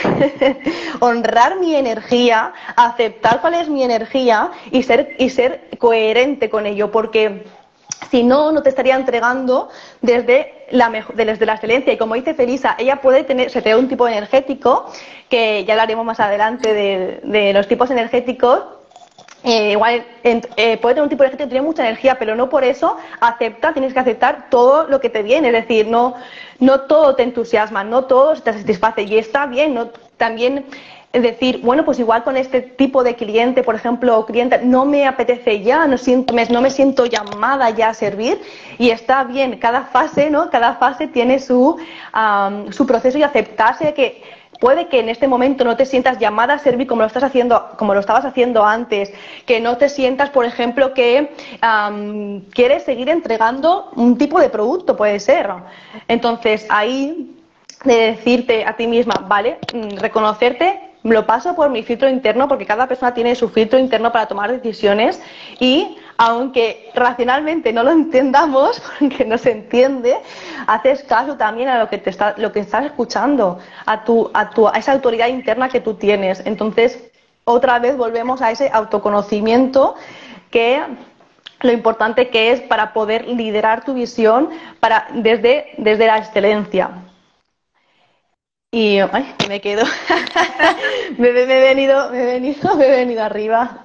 [1.00, 6.90] honrar mi energía, aceptar cuál es mi energía y ser, y ser coherente con ello,
[6.90, 7.44] porque
[8.10, 9.68] si no, no te estaría entregando
[10.00, 11.92] desde la, desde la excelencia.
[11.92, 14.90] Y como dice Felisa, ella puede tener, se te un tipo energético,
[15.28, 18.60] que ya hablaremos más adelante de, los tipos energéticos,
[19.44, 22.48] eh, igual eh, puede tener un tipo de energético que tiene mucha energía, pero no
[22.48, 26.14] por eso acepta, tienes que aceptar todo lo que te viene, es decir, no,
[26.60, 29.02] no todo te entusiasma, no todo te satisface.
[29.02, 30.64] Y está bien, no, también
[31.12, 35.06] decir, bueno, pues igual con este tipo de cliente, por ejemplo, o cliente, no me
[35.06, 38.40] apetece ya, no, siento, no me siento llamada ya a servir.
[38.78, 40.50] Y está bien, cada fase, ¿no?
[40.50, 41.76] Cada fase tiene su,
[42.70, 44.22] su proceso y aceptarse que
[44.62, 47.70] puede que en este momento no te sientas llamada a servir como lo estás haciendo,
[47.76, 49.12] como lo estabas haciendo antes,
[49.44, 51.34] que no te sientas, por ejemplo, que
[52.54, 55.50] quieres seguir entregando un tipo de producto, puede ser.
[56.06, 57.34] Entonces, ahí
[57.82, 62.64] de decirte a ti misma, vale, mm, reconocerte lo paso por mi filtro interno porque
[62.64, 65.20] cada persona tiene su filtro interno para tomar decisiones
[65.58, 70.16] y aunque racionalmente no lo entendamos, porque no se entiende,
[70.68, 74.50] haces caso también a lo que te está, lo que estás escuchando, a tu, a
[74.50, 76.40] tu, a esa autoridad interna que tú tienes.
[76.46, 77.10] Entonces,
[77.42, 79.96] otra vez volvemos a ese autoconocimiento
[80.52, 80.80] que
[81.60, 87.02] lo importante que es para poder liderar tu visión para, desde, desde la excelencia.
[88.70, 89.84] Y ay, me quedo.
[91.18, 93.84] me, he venido, me he venido, me he venido arriba.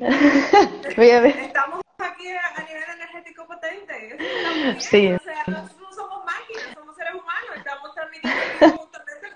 [0.00, 4.16] Estamos aquí a nivel energético potente.
[4.78, 5.12] Sí.
[5.12, 9.26] O sea, no, somos máquinas, somos seres humanos, estamos transmitiendo justamente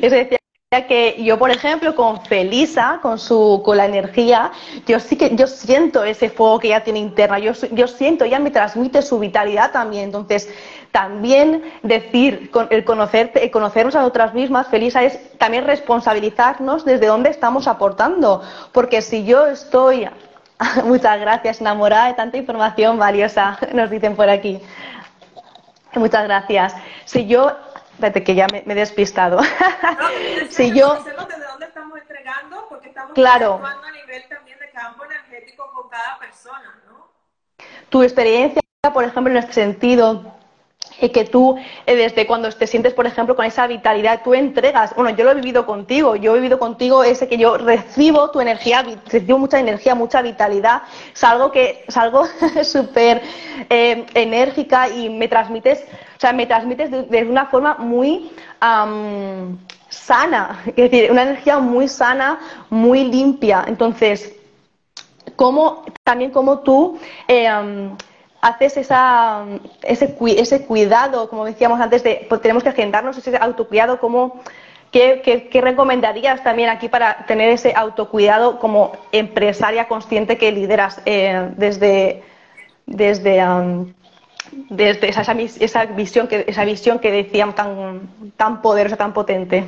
[0.00, 0.38] decía
[0.88, 4.52] que yo, por ejemplo, con Felisa, con su, con la energía,
[4.86, 8.38] yo sí que yo siento ese fuego que ella tiene interna, yo, yo siento, ella
[8.38, 10.04] me transmite su vitalidad también.
[10.04, 10.48] Entonces,
[10.92, 17.66] también decir, el, conocer, conocernos a nosotras mismas, Felisa, es también responsabilizarnos desde dónde estamos
[17.66, 18.42] aportando.
[18.72, 20.08] Porque si yo estoy,
[20.84, 24.60] muchas gracias, enamorada de tanta información valiosa, nos dicen por aquí.
[25.94, 26.74] Muchas gracias.
[27.06, 27.52] Si yo,
[27.94, 29.40] espérate que ya me, he despistado.
[30.50, 30.94] si yo...
[30.94, 33.62] desde dónde estamos entregando, porque estamos claro.
[33.64, 37.08] a nivel también de campo energético con cada persona, ¿no?
[37.88, 38.60] Tu experiencia,
[38.92, 40.34] por ejemplo, en este sentido,
[41.02, 44.94] y que tú, eh, desde cuando te sientes, por ejemplo, con esa vitalidad, tú entregas,
[44.94, 48.40] bueno, yo lo he vivido contigo, yo he vivido contigo ese que yo recibo tu
[48.40, 50.82] energía, recibo mucha energía, mucha vitalidad,
[51.12, 52.24] salgo que, salgo
[52.62, 53.22] súper
[53.68, 55.80] eh, enérgica y me transmites,
[56.16, 58.30] o sea, me transmites de, una forma muy
[59.88, 62.38] sana, es decir, una energía muy sana,
[62.70, 63.64] muy limpia.
[63.66, 64.34] Entonces,
[65.36, 67.48] ¿cómo, también como tú, eh,
[68.42, 69.44] haces esa,
[69.82, 74.42] ese, ese cuidado, como decíamos antes, de pues tenemos que agendarnos ese autocuidado, como,
[74.90, 82.24] ¿qué, recomendarías también aquí para tener ese autocuidado como empresaria consciente que lideras eh, desde,
[82.86, 83.40] desde,
[84.50, 89.64] desde esa, esa, visión que, esa visión que decíamos tan, tan poderosa, tan potente?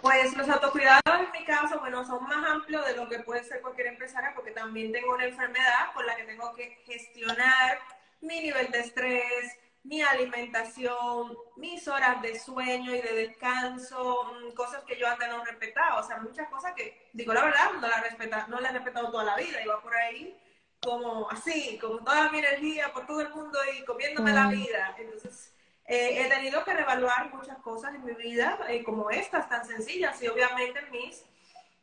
[0.00, 3.60] Pues los autocuidados en mi caso, bueno, son más amplios de lo que puede ser
[3.60, 7.78] cualquier empresaria porque también tengo una enfermedad con la que tengo que gestionar
[8.20, 14.82] mi nivel de estrés, mi alimentación, mis horas de sueño y de descanso, mm, cosas
[14.84, 18.02] que yo antes no respetaba, o sea, muchas cosas que, digo la verdad, no las
[18.02, 20.36] respeta, no las he respetado toda la vida, iba por ahí
[20.82, 24.50] como así, con toda mi energía por todo el mundo y comiéndome la mm.
[24.50, 24.94] vida.
[24.98, 25.52] Entonces,
[25.86, 30.20] eh, he tenido que reevaluar muchas cosas en mi vida, eh, como estas tan sencillas,
[30.22, 31.24] y obviamente mis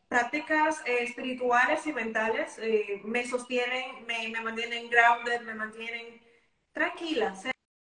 [0.07, 2.59] prácticas eh, espirituales y mentales
[3.03, 6.21] me sostienen, me, me mantienen grounded, me mantienen
[6.73, 7.33] tranquila,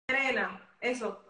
[0.07, 1.23] serena, eso,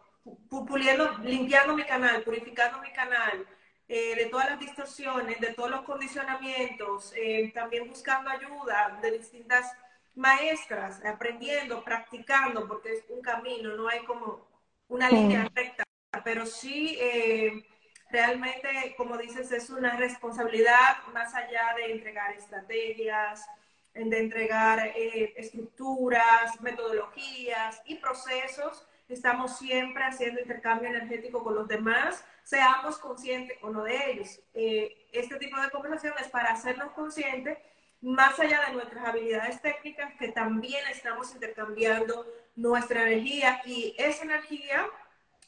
[0.49, 3.45] puliendo, limpiando mi canal, purificando mi canal,
[3.87, 9.71] eh, de todas las distorsiones, de todos los condicionamientos, eh, también buscando ayuda de distintas
[10.15, 14.47] maestras, aprendiendo, practicando, porque es un camino, no hay como
[14.89, 15.83] una línea recta,
[16.23, 17.65] pero sí eh,
[18.11, 23.45] realmente, como dices, es una responsabilidad más allá de entregar estrategias,
[23.93, 28.85] de entregar eh, estructuras, metodologías y procesos.
[29.07, 34.39] Estamos siempre haciendo intercambio energético con los demás, seamos conscientes o no de ellos.
[34.53, 37.57] Eh, este tipo de conversación es para hacernos conscientes,
[38.01, 42.25] más allá de nuestras habilidades técnicas, que también estamos intercambiando
[42.55, 44.85] nuestra energía y esa energía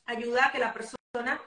[0.05, 1.39] ayuda a que la persona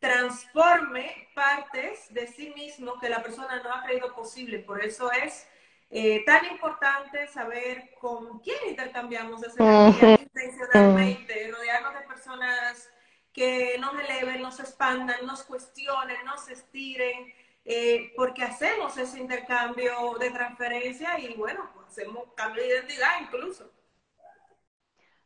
[0.00, 4.58] transforme partes de sí mismo que la persona no ha creído posible.
[4.58, 5.46] Por eso es
[5.92, 12.88] eh, tan importante saber con quién intercambiamos esa energía intencionalmente, rodearnos de personas
[13.32, 17.32] que nos eleven, nos expandan, nos cuestionen, nos estiren,
[17.64, 23.68] eh, porque hacemos ese intercambio de transferencia y bueno, pues hacemos cambio de identidad incluso.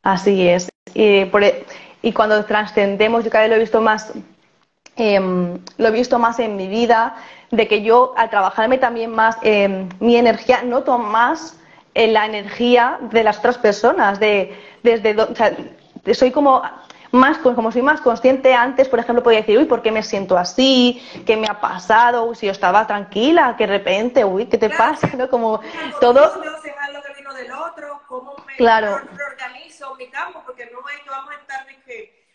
[0.01, 0.69] Así es.
[0.95, 1.63] Y, por, e,
[2.01, 4.13] y cuando trascendemos, yo cada vez lo he visto más
[4.97, 7.17] Em, lo he visto más en mi vida,
[7.51, 11.57] de que yo al trabajarme también más em, mi energía, noto más
[11.93, 15.55] en la energía de las otras personas, de, desde, o sea,
[16.13, 16.61] soy como
[17.11, 20.37] más, como soy más consciente antes, por ejemplo, podía decir, uy, ¿por qué me siento
[20.37, 21.01] así?
[21.25, 22.35] ¿Qué me ha pasado?
[22.35, 25.07] si yo estaba tranquila, que de repente, uy, ¿qué te pasa?
[25.15, 25.29] ¿No?
[25.29, 25.61] Como
[25.99, 26.31] todo...
[28.07, 29.01] ¿Cómo me claro.
[29.31, 30.41] organizo mi campo?
[30.45, 32.25] Porque no es que vamos a estar de que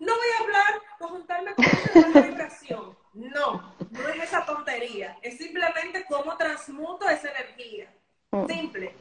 [0.00, 2.96] no voy a hablar o juntarme con esa vibración.
[3.16, 5.16] No, no es esa tontería.
[5.22, 7.92] Es simplemente cómo transmuto esa energía.
[8.30, 8.46] Mm.
[8.46, 8.94] Simple.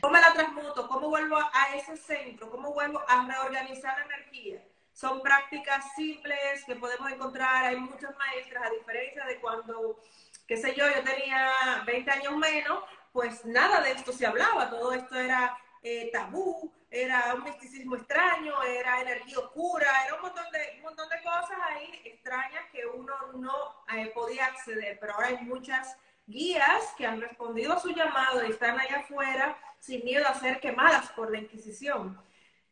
[0.00, 0.88] ¿Cómo la transmuto?
[0.88, 2.50] ¿Cómo vuelvo a ese centro?
[2.50, 4.60] ¿Cómo vuelvo a reorganizar la energía?
[5.00, 7.64] son prácticas simples que podemos encontrar.
[7.64, 9.98] Hay muchas maestras, a diferencia de cuando,
[10.46, 14.92] qué sé yo, yo tenía 20 años menos, pues nada de esto se hablaba, todo
[14.92, 20.58] esto era eh, tabú, era un misticismo extraño, era energía oscura, era un montón de,
[20.78, 25.38] un montón de cosas ahí extrañas que uno no eh, podía acceder, pero ahora hay
[25.44, 30.34] muchas guías que han respondido a su llamado y están allá afuera sin miedo a
[30.34, 32.20] ser quemadas por la Inquisición.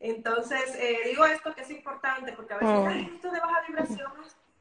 [0.01, 2.87] Entonces, eh, digo esto que es importante porque a veces oh.
[2.87, 4.13] hay esto de baja vibración,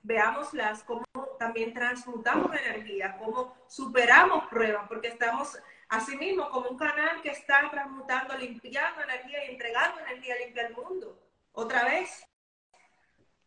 [0.03, 1.03] veámoslas como
[1.37, 5.57] también transmutamos energía, cómo superamos pruebas, porque estamos
[5.89, 11.17] asimismo como un canal que está transmutando, limpiando energía y entregando energía limpia al mundo.
[11.53, 12.23] Otra vez.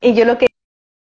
[0.01, 0.47] Y yo lo que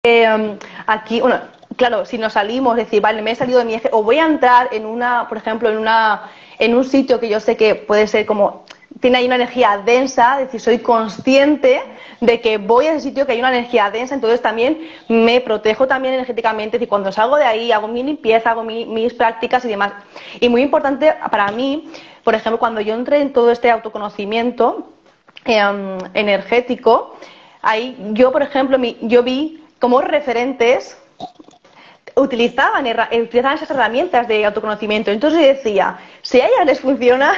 [0.05, 1.41] eh, aquí, bueno,
[1.77, 4.27] claro, si nos salimos, decir, vale, me he salido de mi eje, o voy a
[4.27, 8.07] entrar en una, por ejemplo, en una, en un sitio que yo sé que puede
[8.07, 8.65] ser como
[9.01, 11.83] tiene ahí una energía densa, es decir, soy consciente
[12.21, 15.87] de que voy a ese sitio que hay una energía densa, entonces también me protejo
[15.87, 19.69] también energéticamente, es decir, cuando salgo de ahí hago mi limpieza, hago mis prácticas y
[19.69, 19.93] demás.
[20.41, 21.91] Y muy importante para mí,
[22.25, 24.91] por ejemplo, cuando yo entré en todo este autoconocimiento
[25.45, 27.17] em, energético,
[27.63, 30.99] ahí yo, por ejemplo, yo vi como referentes
[32.19, 35.11] utilizaban, utilizaban esas herramientas de autoconocimiento.
[35.11, 37.35] Entonces decía, si a ellas les funciona,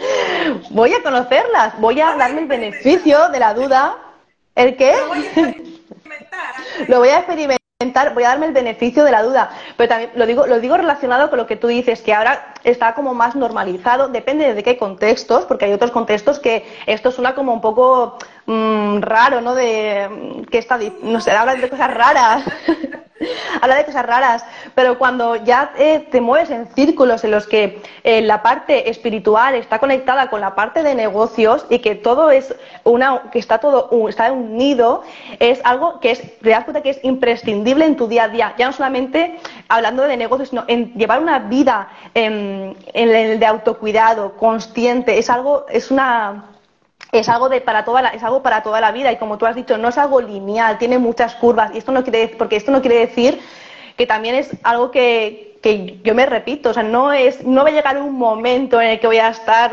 [0.70, 3.96] voy a conocerlas, voy a darme el beneficio de la duda.
[4.54, 4.94] ¿El qué?
[6.88, 9.50] Lo voy a experimentar, voy a darme el beneficio de la duda.
[9.76, 12.94] Pero también lo digo, lo digo relacionado con lo que tú dices, que ahora está
[12.94, 17.52] como más normalizado, depende de qué contextos, porque hay otros contextos que esto suena como
[17.52, 19.54] un poco mm, raro, ¿no?
[19.54, 22.44] De que está, no sé, habla de cosas raras.
[23.60, 27.82] habla de cosas raras, pero cuando ya eh, te mueves en círculos en los que
[28.02, 32.54] eh, la parte espiritual está conectada con la parte de negocios y que todo es
[32.84, 35.02] una, que está todo está unido,
[35.38, 38.66] es algo que es, te cuenta que es imprescindible en tu día a día, ya
[38.66, 39.38] no solamente
[39.68, 45.66] hablando de negocios, sino en llevar una vida en, el de autocuidado, consciente, es algo,
[45.68, 46.53] es una
[47.20, 49.12] es algo de para toda la, es algo para toda la vida.
[49.12, 51.70] Y como tú has dicho no es algo lineal tiene muchas curvas.
[51.74, 53.40] Y esto no quiere porque esto no quiere decir
[53.96, 56.70] que también es algo que, que yo me repito.
[56.70, 59.28] O sea no es no va a llegar un momento en el que voy a
[59.28, 59.72] estar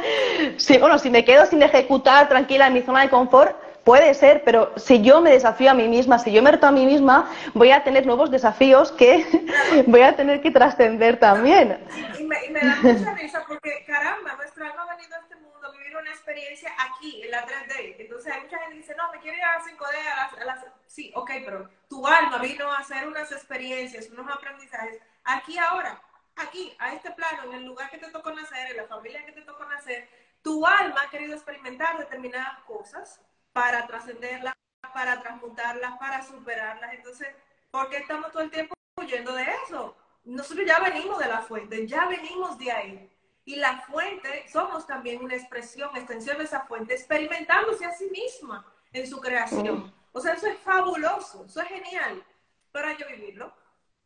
[0.56, 4.44] si bueno si me quedo sin ejecutar tranquila en mi zona de confort Puede ser,
[4.44, 7.28] pero si yo me desafío a mí misma, si yo me reto a mí misma,
[7.52, 9.26] voy a tener nuevos desafíos que
[9.88, 11.78] voy a tener que trascender también.
[12.16, 15.51] Y, me, da mucha risa porque, caramba, nuestro alma ha venido a este mundo
[15.92, 17.96] a vivir una experiencia aquí, en la 3D.
[17.98, 20.64] Entonces hay mucha gente que dice, no, me quiero ir a las 5D, a las,
[20.86, 26.02] Sí, ok, pero tu alma vino a hacer unas experiencias, unos aprendizajes, aquí ahora,
[26.36, 29.32] aquí, a este plano, en el lugar que te tocó nacer, en la familia que
[29.32, 30.08] te tocó nacer,
[30.42, 33.20] tu alma ha querido experimentar determinadas cosas
[33.52, 34.54] para trascenderlas,
[34.92, 36.92] para transmutarlas, para superarlas.
[36.92, 37.28] Entonces,
[37.70, 39.96] ¿por qué estamos todo el tiempo huyendo de eso?
[40.24, 43.11] Nosotros ya venimos de la fuente, ya venimos de ahí.
[43.44, 48.64] Y la fuente, somos también una expresión, extensión de esa fuente, experimentándose a sí misma
[48.92, 49.92] en su creación.
[50.12, 52.22] O sea, eso es fabuloso, eso es genial,
[52.70, 53.52] pero hay que vivirlo,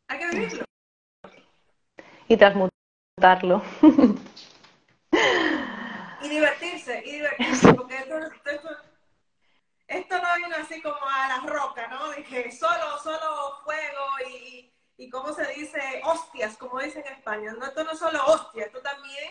[0.07, 0.65] hay que vivirlo.
[2.27, 3.61] Y transmutarlo.
[6.19, 8.69] Y divertirse, y divertirse, porque esto, esto,
[9.87, 12.11] esto no vino así como a la roca, ¿no?
[12.11, 15.79] Dije, solo, solo fuego y, y ¿cómo se dice?
[16.03, 17.53] Hostias, como dicen en España.
[17.53, 19.29] No, esto no es solo hostias, esto también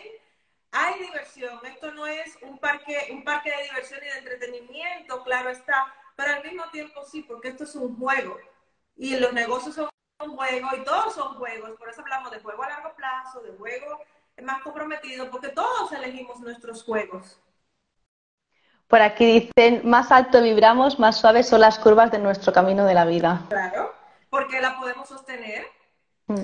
[0.71, 1.59] hay diversión.
[1.65, 6.33] Esto no es un parque, un parque de diversión y de entretenimiento, claro está, pero
[6.33, 8.37] al mismo tiempo sí, porque esto es un juego.
[8.95, 9.89] Y los negocios son
[10.23, 11.71] un juego y todos son juegos.
[11.77, 13.99] Por eso hablamos de juego a largo plazo, de juego
[14.41, 17.39] más comprometido, porque todos elegimos nuestros juegos.
[18.87, 22.93] Por aquí dicen, más alto vibramos, más suaves son las curvas de nuestro camino de
[22.93, 23.41] la vida.
[23.49, 23.93] Claro,
[24.29, 25.65] porque la podemos sostener.
[26.29, 26.43] Mm.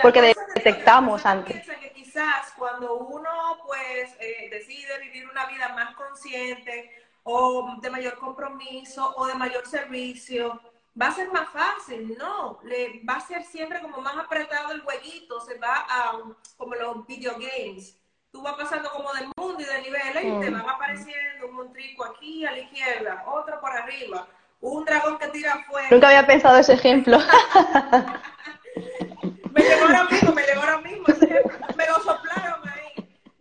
[0.00, 1.66] porque detectamos antes.
[1.66, 3.30] Que quizás cuando uno
[3.66, 6.88] pues eh, decide vivir una vida más consciente
[7.24, 10.60] o de mayor compromiso o de mayor servicio,
[11.00, 14.82] va a ser más fácil, no, le va a ser siempre como más apretado el
[14.82, 16.12] jueguito, se va a
[16.56, 17.98] como los videogames
[18.34, 22.04] tú vas pasando como de mundo y de niveles y te van apareciendo un montrico
[22.04, 24.26] aquí a la izquierda, otro por arriba,
[24.60, 25.88] un dragón que tira fuego.
[25.90, 27.18] Nunca había pensado ese ejemplo.
[29.52, 31.58] me llegó ahora mismo, me llegó ahora mismo ese ejemplo.
[31.76, 32.92] Me lo soplaron ahí.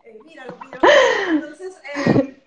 [0.03, 1.27] Eh, mira, los videogames.
[1.29, 2.43] Entonces, eh,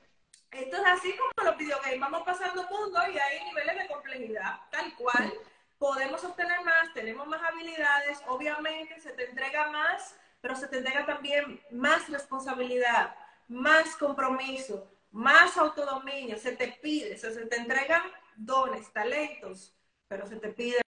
[0.53, 2.01] esto es así como los videogames.
[2.01, 5.33] Vamos pasando mundo y hay niveles de complejidad, tal cual.
[5.79, 10.15] Podemos obtener más, tenemos más habilidades, obviamente se te entrega más
[10.47, 13.17] pero se te entrega también más responsabilidad,
[13.49, 18.03] más compromiso, más autodominio, se te pide, se te entregan
[18.47, 19.75] dones, talentos,
[20.09, 20.81] pero se te pide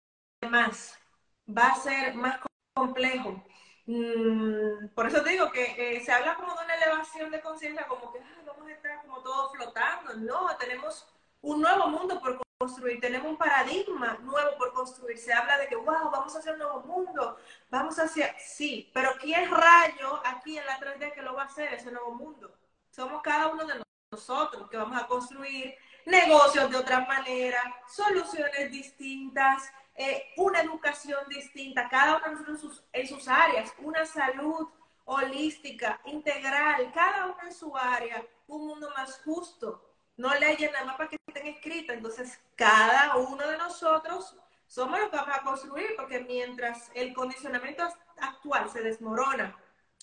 [0.48, 0.98] más.
[1.46, 2.40] Va a ser más
[2.74, 3.44] complejo.
[3.86, 8.12] Mm, por eso digo que eh, se habla como de una elevación de conciencia, como
[8.12, 10.14] que vamos a estar como todos flotando.
[10.14, 11.06] No, tenemos
[11.40, 15.18] un nuevo mundo por construir, tenemos un paradigma nuevo por construir.
[15.18, 17.38] Se habla de que, wow, vamos a hacer un nuevo mundo,
[17.70, 21.72] vamos hacia, sí, pero ¿quién rayo aquí en la 3D que lo va a hacer
[21.74, 22.52] ese nuevo mundo?
[22.90, 25.74] Somos cada uno de nosotros que vamos a construir
[26.08, 33.06] negocios de otra manera, soluciones distintas, eh, una educación distinta, cada uno en sus, en
[33.06, 34.68] sus áreas, una salud
[35.04, 39.84] holística, integral, cada uno en su área, un mundo más justo.
[40.16, 41.96] No leyes nada más para que estén escritas.
[41.96, 44.36] Entonces, cada uno de nosotros
[44.66, 47.88] somos los que vamos a construir, porque mientras el condicionamiento
[48.18, 49.56] actual se desmorona,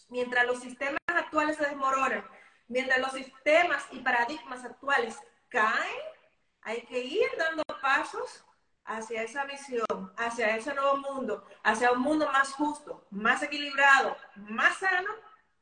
[0.10, 2.26] mientras los sistemas actuales se desmoronan,
[2.68, 5.20] mientras los sistemas y paradigmas actuales
[5.56, 6.02] caen,
[6.64, 8.44] hay que ir dando pasos
[8.84, 14.78] hacia esa visión, hacia ese nuevo mundo, hacia un mundo más justo, más equilibrado, más
[14.78, 15.10] sano,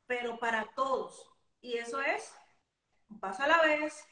[0.07, 1.29] pero para todos.
[1.61, 2.33] Y eso es
[3.07, 4.03] un paso a la vez,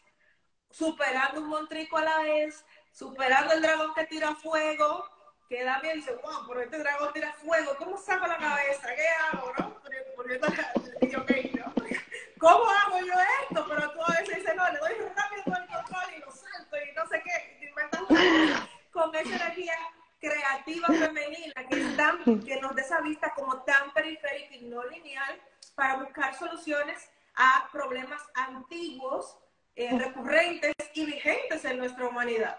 [0.70, 5.10] superando un montrico a la vez, superando el dragón que tira fuego,
[5.50, 8.88] que Damián dice, wow, pero este dragón tira fuego, ¿cómo saco la cabeza?
[8.96, 9.82] ¿Qué hago, no?
[12.42, 13.14] ¿Cómo hago yo
[13.44, 13.66] esto?
[13.70, 16.91] Pero tú a veces dices, no, le doy rápido el control y lo salto y
[17.02, 17.72] no sé qué,
[18.92, 19.74] con esa energía
[20.20, 25.40] creativa femenina que, nos da esa vista como tan periférica y no lineal
[25.74, 29.38] para buscar soluciones a problemas antiguos,
[29.76, 32.58] eh, recurrentes y vigentes en nuestra humanidad.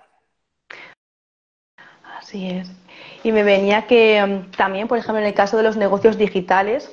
[2.05, 2.69] Así es.
[3.23, 6.91] Y me venía que mm, también, por ejemplo, en el caso de los negocios digitales,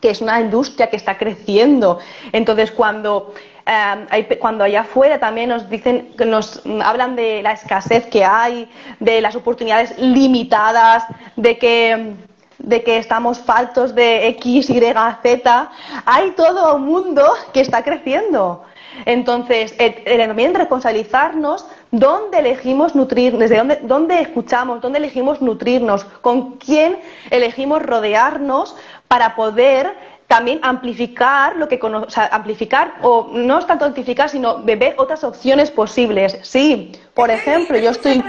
[0.00, 2.00] que es una industria que está creciendo.
[2.32, 3.34] Entonces, cuando
[3.66, 9.20] eh, cuando allá afuera también nos dicen, nos hablan de la escasez que hay, de
[9.20, 11.04] las oportunidades limitadas,
[11.34, 12.14] de que,
[12.58, 15.70] de que estamos faltos de X, Y, Z,
[16.04, 18.62] hay todo un mundo que está creciendo.
[19.04, 26.04] Entonces, eh, eh, también responsabilizarnos dónde elegimos nutrir, desde dónde, dónde escuchamos, dónde elegimos nutrirnos,
[26.22, 26.98] con quién
[27.30, 28.74] elegimos rodearnos
[29.08, 29.94] para poder
[30.26, 35.24] también amplificar lo que o sea, amplificar o no es tanto amplificar sino beber otras
[35.24, 36.38] opciones posibles.
[36.42, 38.22] Sí por ejemplo yo estoy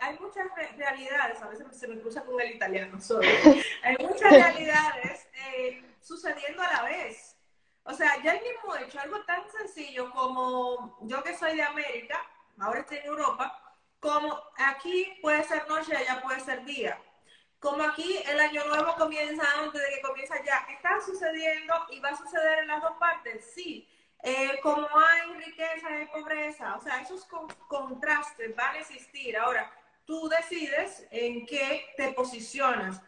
[0.00, 3.28] hay muchas realidades a veces se me cruza con el italiano solo.
[3.82, 7.36] Hay muchas realidades eh, sucediendo a la vez.
[7.84, 12.18] O sea ya el mismo hecho algo tan sencillo como yo que soy de América
[12.58, 13.62] ahora estoy en Europa
[14.00, 16.98] como aquí puede ser noche allá puede ser día
[17.60, 22.10] como aquí el año nuevo comienza antes de que comienza ya, está sucediendo y va
[22.10, 23.88] a suceder en las dos partes, sí.
[24.22, 27.26] Eh, como hay riqueza, hay pobreza, o sea, esos
[27.68, 29.36] contrastes van a existir.
[29.36, 29.72] Ahora,
[30.04, 33.00] tú decides en qué te posicionas,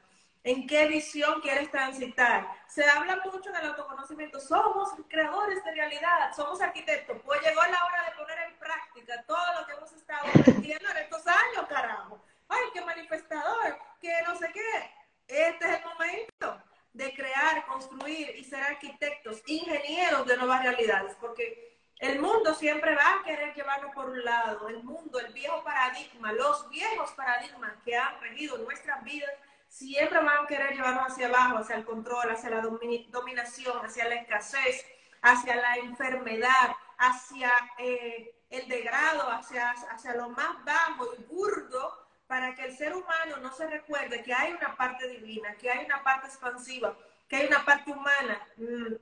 [0.44, 2.48] en qué visión quieres transitar.
[2.68, 8.04] Se habla mucho del autoconocimiento, somos creadores de realidad, somos arquitectos, pues llegó la hora
[8.04, 12.20] de poner en práctica todo lo que hemos estado aprendiendo en estos años, carajo
[12.50, 14.90] ay, qué manifestador, que no sé qué.
[15.26, 21.78] Este es el momento de crear, construir y ser arquitectos, ingenieros de nuevas realidades, porque
[22.00, 26.32] el mundo siempre va a querer llevarnos por un lado, el mundo, el viejo paradigma,
[26.32, 29.30] los viejos paradigmas que han regido nuestras vidas,
[29.68, 34.16] siempre van a querer llevarnos hacia abajo, hacia el control, hacia la dominación, hacia la
[34.16, 34.84] escasez,
[35.22, 42.54] hacia la enfermedad, hacia eh, el degrado, hacia, hacia lo más bajo y burdo para
[42.54, 46.00] que el ser humano no se recuerde que hay una parte divina, que hay una
[46.04, 46.96] parte expansiva,
[47.28, 48.40] que hay una parte humana.
[48.56, 48.94] Mm,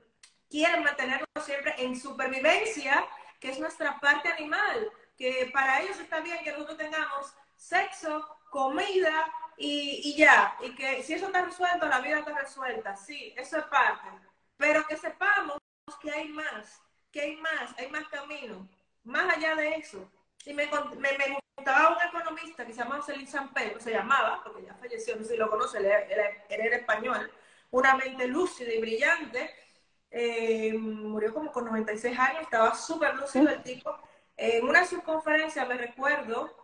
[0.49, 3.07] quieren mantenernos siempre en supervivencia,
[3.39, 9.31] que es nuestra parte animal, que para ellos está bien que nosotros tengamos sexo, comida
[9.57, 13.65] y, ya, y que si eso está resuelto, la vida está resuelta, sí, eso es
[13.65, 14.07] parte,
[14.57, 15.59] pero que sepamos
[16.01, 18.67] que hay más, que hay más, hay más camino,
[19.03, 20.11] más allá de eso.
[20.45, 20.65] Y me,
[20.97, 25.15] me, me estaba un economista que se llama Celín Pedro, se llamaba, porque ya falleció,
[25.15, 27.31] no sé si lo conoce, él era, español,
[27.71, 29.53] una mente lúcida y brillante,
[30.11, 33.95] eh, murió como con 96 años, estaba súper lúcido el tipo.
[34.35, 36.55] En una subconferencia me recuerdo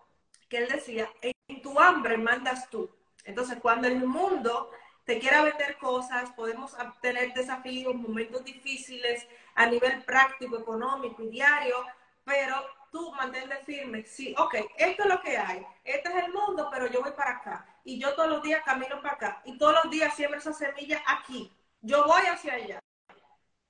[0.50, 2.90] que él decía, en tu hambre mandas tú.
[3.24, 4.72] Entonces, cuando el mundo
[5.04, 11.76] te quiera vender cosas, podemos tener desafíos, momentos difíciles a nivel práctico, económico y diario,
[12.24, 12.56] pero
[12.96, 16.88] tú mantente firme, sí, ok, esto es lo que hay, este es el mundo, pero
[16.88, 17.68] yo voy para acá.
[17.84, 19.42] Y yo todos los días camino para acá.
[19.44, 21.54] Y todos los días siembro esa semilla aquí.
[21.82, 22.80] Yo voy hacia allá.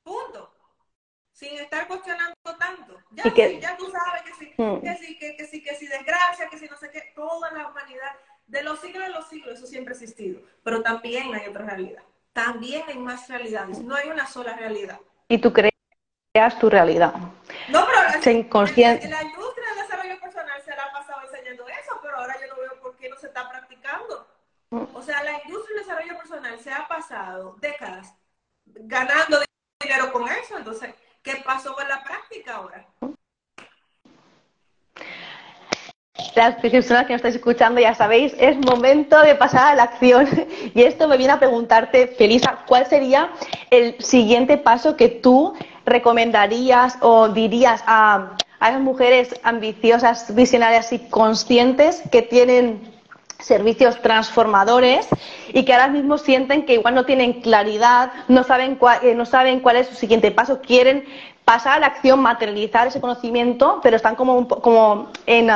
[0.03, 0.53] Punto.
[1.31, 2.97] sin estar cuestionando tanto.
[3.09, 4.81] Ya, sí, ya tú sabes que sí, mm.
[4.81, 7.67] que sí, que, que sí, que sí, desgracia, que sí, no sé qué, toda la
[7.67, 8.15] humanidad,
[8.45, 10.39] de los siglos de los siglos, eso siempre ha existido.
[10.63, 12.03] Pero también hay otra realidad.
[12.31, 13.79] También hay más realidades.
[13.79, 14.99] No hay una sola realidad.
[15.27, 15.51] Y tú
[16.35, 17.13] creas tu realidad.
[17.69, 19.07] No, pero la, inconsciente.
[19.07, 22.59] la industria del desarrollo personal se la ha pasado enseñando eso, pero ahora yo no
[22.59, 24.27] veo por qué no se está practicando.
[24.93, 28.13] O sea, la industria del desarrollo personal se ha pasado décadas
[28.65, 29.39] ganando
[29.81, 30.57] dinero con eso.
[30.57, 32.85] Entonces, ¿qué pasó con la práctica ahora?
[36.35, 40.27] Las personas que nos estáis escuchando ya sabéis, es momento de pasar a la acción.
[40.73, 43.29] Y esto me viene a preguntarte, Felisa, ¿cuál sería
[43.69, 45.53] el siguiente paso que tú
[45.85, 52.93] recomendarías o dirías a, a esas mujeres ambiciosas, visionarias y conscientes que tienen
[53.39, 55.07] servicios transformadores
[55.53, 59.25] y que ahora mismo sienten que igual no tienen claridad, no saben, cuál, eh, no
[59.25, 61.05] saben cuál es su siguiente paso, quieren
[61.43, 65.49] pasar a la acción, materializar ese conocimiento, pero están como, como en,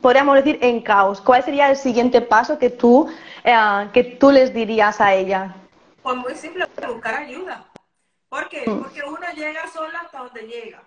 [0.00, 1.20] podríamos decir, en caos.
[1.20, 3.10] ¿Cuál sería el siguiente paso que tú,
[3.44, 5.54] eh, que tú les dirías a ella?
[6.02, 7.66] Pues muy simple, buscar ayuda.
[8.28, 8.64] ¿Por qué?
[8.66, 8.82] Mm.
[8.82, 10.82] Porque uno llega solo hasta donde llega.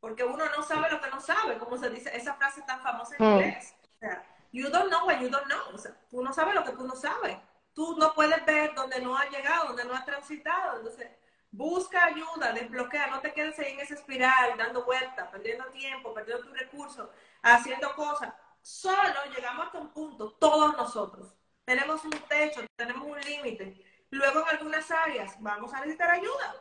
[0.00, 3.14] Porque uno no sabe lo que no sabe, como se dice, esa frase tan famosa
[3.18, 3.32] en mm.
[3.32, 3.74] inglés.
[3.82, 5.74] O sea, you don't know what you don't know.
[5.74, 7.36] O sea, tú no sabes lo que tú no sabes.
[7.74, 10.78] Tú no puedes ver donde no has llegado, donde no has transitado.
[10.78, 11.08] Entonces,
[11.50, 16.44] busca ayuda, desbloquea, no te quedes ahí en esa espiral, dando vueltas, perdiendo tiempo, perdiendo
[16.44, 17.08] tus recursos,
[17.42, 18.32] haciendo cosas.
[18.60, 21.34] Solo llegamos hasta un punto, todos nosotros.
[21.64, 23.84] Tenemos un techo, tenemos un límite.
[24.10, 26.54] Luego en algunas áreas vamos a necesitar ayuda.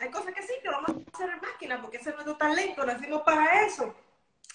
[0.00, 2.84] Hay cosas que sí, que vamos a hacer en máquina, porque ese es nuestro talento,
[2.84, 3.94] nacimos para eso.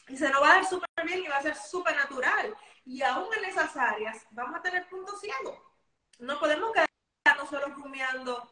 [0.08, 2.56] Y se nos va a dar súper bien y va a ser súper natural.
[2.86, 5.58] Y aún en esas áreas vamos a tener puntos ciegos.
[6.20, 8.50] No podemos quedarnos solo rumiando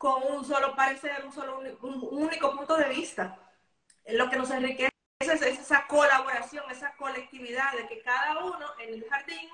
[0.00, 3.38] con un solo parecer, un solo un, único punto de vista.
[4.06, 4.88] Lo que nos enriquece
[5.20, 9.50] es esa colaboración, esa colectividad de que cada uno en el jardín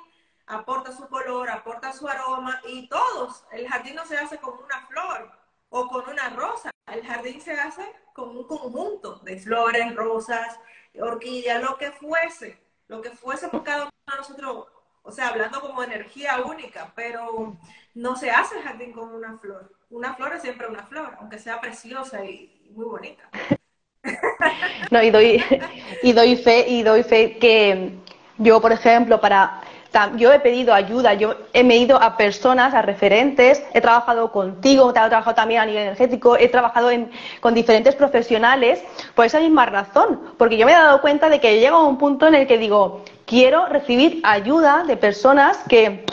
[0.47, 3.43] aporta su color, aporta su aroma y todos.
[3.51, 5.33] El jardín no se hace con una flor
[5.69, 7.83] o con una rosa, el jardín se hace
[8.13, 10.61] con un conjunto de flores, rosas,
[10.97, 14.69] orquídeas, lo que fuese, lo que fuese por cada uno de nosotros,
[15.07, 17.57] o sea, hablando como energía única, pero
[17.95, 19.73] no se hace jardín con una flor.
[19.89, 23.23] Una flor es siempre una flor, aunque sea preciosa y muy bonita.
[24.91, 25.43] No, y doy,
[26.05, 27.99] y doy fe, y doy fe que
[28.39, 29.63] yo, por ejemplo, para
[30.17, 34.93] yo he pedido ayuda, yo he ido a personas, a referentes, he trabajado contigo, he
[34.93, 36.91] trabajado también a nivel energético, he trabajado
[37.41, 38.83] con diferentes profesionales
[39.15, 42.27] por esa misma razón, porque yo me he dado cuenta de que llega un punto
[42.27, 46.07] en el que digo, quiero recibir ayuda de personas que,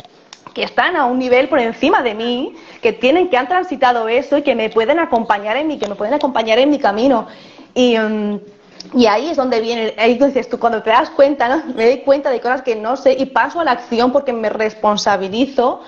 [0.53, 4.38] que están a un nivel por encima de mí, que tienen, que han transitado eso
[4.38, 7.28] y que me pueden acompañar en mi, que me pueden acompañar en mi camino.
[7.74, 8.39] Y, mm,
[8.95, 11.64] y ahí es donde viene, ahí dices tú, cuando te das cuenta, ¿no?
[11.74, 14.49] me doy cuenta de cosas que no sé y paso a la acción porque me
[14.49, 15.82] responsabilizo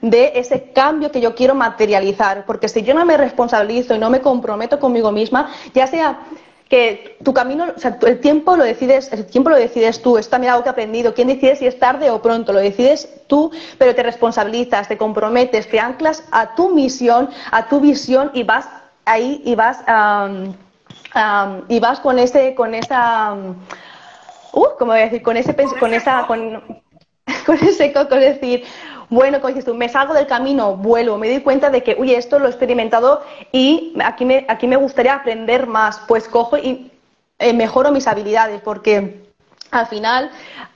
[0.00, 2.46] de ese cambio que yo quiero materializar.
[2.46, 6.20] Porque si yo no me responsabilizo y no me comprometo conmigo misma, ya sea
[6.68, 10.28] que tu camino, o sea, el tiempo lo decides, el tiempo lo decides tú, es
[10.28, 11.14] también algo que he aprendido.
[11.14, 12.52] ¿Quién decide si es tarde o pronto?
[12.52, 17.80] Lo decides tú, pero te responsabilizas, te comprometes, te anclas a tu misión, a tu
[17.80, 18.68] visión y vas
[19.06, 19.78] ahí y vas
[21.68, 23.34] y vas con ese, con esa,
[24.52, 25.22] uh, ¿cómo voy a decir?
[25.22, 26.62] Con ese, con esa, con,
[27.46, 28.64] con ese coco, es decir,
[29.10, 32.14] bueno, como dices tú, me salgo del camino, vuelvo, me doy cuenta de que, uy,
[32.14, 36.90] esto lo he experimentado y aquí me, aquí me gustaría aprender más, pues cojo y
[37.38, 39.27] eh, mejoro mis habilidades, porque
[39.70, 40.30] al final,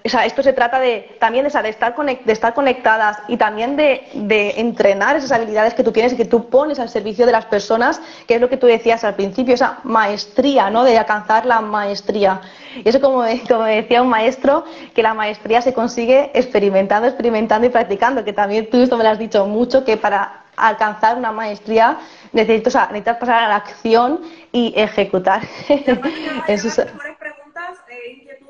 [0.05, 3.77] o sea, esto se trata de también de, de, estar, de estar conectadas y también
[3.77, 7.33] de, de, entrenar esas habilidades que tú tienes y que tú pones al servicio de
[7.33, 10.85] las personas, que es lo que tú decías al principio, esa maestría, ¿no?
[10.85, 12.41] De alcanzar la maestría.
[12.75, 14.65] Y eso, como, como decía un maestro,
[14.95, 19.11] que la maestría se consigue experimentando, experimentando y practicando, que también tú esto me lo
[19.11, 21.99] has dicho mucho, que para alcanzar una maestría
[22.33, 24.21] necesitas, o sea, necesitas pasar a la acción
[24.53, 25.43] y ejecutar.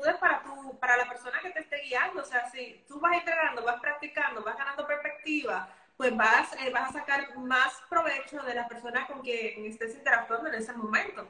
[0.03, 2.21] Eso para, tu, para la persona que te esté guiando.
[2.21, 6.89] O sea, si tú vas entrenando, vas practicando, vas ganando perspectiva, pues vas, eh, vas
[6.89, 11.27] a sacar más provecho de la persona con quien estés interactuando en ese momento.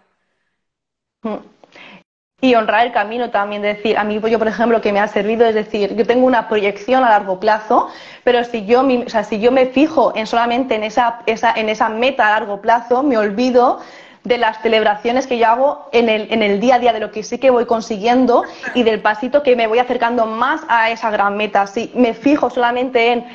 [2.42, 5.46] Y honrar el camino también, decir, a mí yo por ejemplo que me ha servido
[5.46, 7.90] es decir, yo tengo una proyección a largo plazo,
[8.26, 11.70] pero si yo, o sea, si yo me fijo en solamente en esa, esa, en
[11.70, 13.80] esa meta a largo plazo, me olvido
[14.24, 17.12] de las celebraciones que yo hago en el, en el día a día, de lo
[17.12, 18.44] que sí que voy consiguiendo
[18.74, 21.68] y del pasito que me voy acercando más a esa gran meta.
[21.68, 23.26] Si me fijo solamente en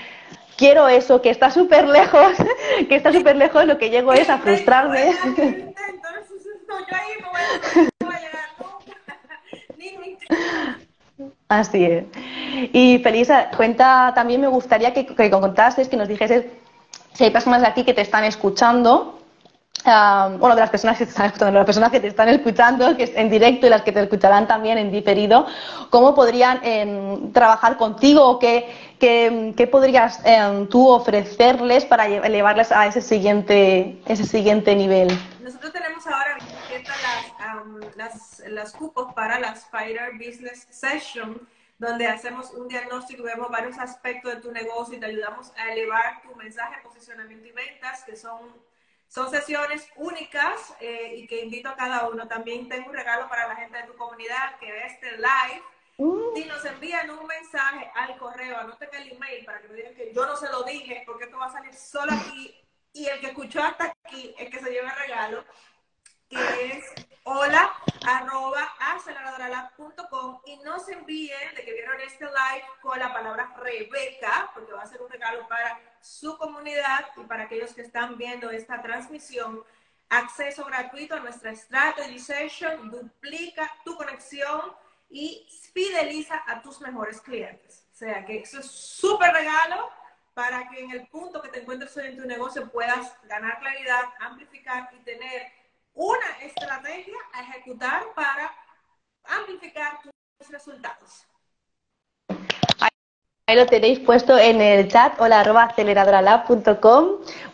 [0.56, 2.32] quiero eso, que está súper lejos,
[2.88, 5.12] que está súper lejos, lo que llego es a frustrarme.
[11.48, 12.04] Así es.
[12.72, 16.44] Y Felisa, cuenta, también me gustaría que, que contases, que nos dijeses
[17.14, 19.17] si hay personas de aquí que te están escuchando
[20.38, 23.04] bueno, de las personas que te están escuchando, las personas que te están escuchando, que
[23.04, 25.46] es en directo y las que te escucharán también en diferido,
[25.90, 32.86] ¿cómo podrían em, trabajar contigo o qué, qué, podrías em, tú ofrecerles para elevarles a
[32.86, 35.08] ese siguiente, ese siguiente nivel?
[35.42, 36.36] Nosotros tenemos ahora
[37.96, 41.40] las, las, las cupos para las Fighter Business Session
[41.78, 46.20] donde hacemos un diagnóstico, vemos varios aspectos de tu negocio y te ayudamos a elevar
[46.22, 48.40] tu mensaje, posicionamiento y ventas, que son
[49.08, 52.28] son sesiones únicas eh, y que invito a cada uno.
[52.28, 55.62] También tengo un regalo para la gente de tu comunidad que ve este live.
[55.96, 56.36] Uh.
[56.36, 60.12] Si nos envían un mensaje al correo, anoten el email para que me digan que
[60.14, 62.54] yo no se lo dije, porque esto va a salir solo aquí.
[62.92, 65.44] Y el que escuchó hasta aquí es que se lleva el regalo,
[66.28, 66.84] que es
[67.24, 67.72] hola
[68.06, 74.50] arroba aceleradoralab.com y no se envíen de que vieron este live con la palabra Rebeca,
[74.54, 78.50] porque va a ser un regalo para su comunidad y para aquellos que están viendo
[78.50, 79.62] esta transmisión.
[80.08, 84.72] Acceso gratuito a nuestra Strategy Session, duplica tu conexión
[85.10, 87.86] y fideliza a tus mejores clientes.
[87.92, 89.90] O sea que eso es súper regalo
[90.34, 94.88] para que en el punto que te encuentres en tu negocio puedas ganar claridad, amplificar
[94.94, 95.52] y tener
[95.94, 98.54] una estrategia a ejecutar para
[99.24, 101.26] amplificar tus resultados.
[103.48, 107.06] Ahí lo tenéis puesto en el chat, hola arroba aceleradoralab.com.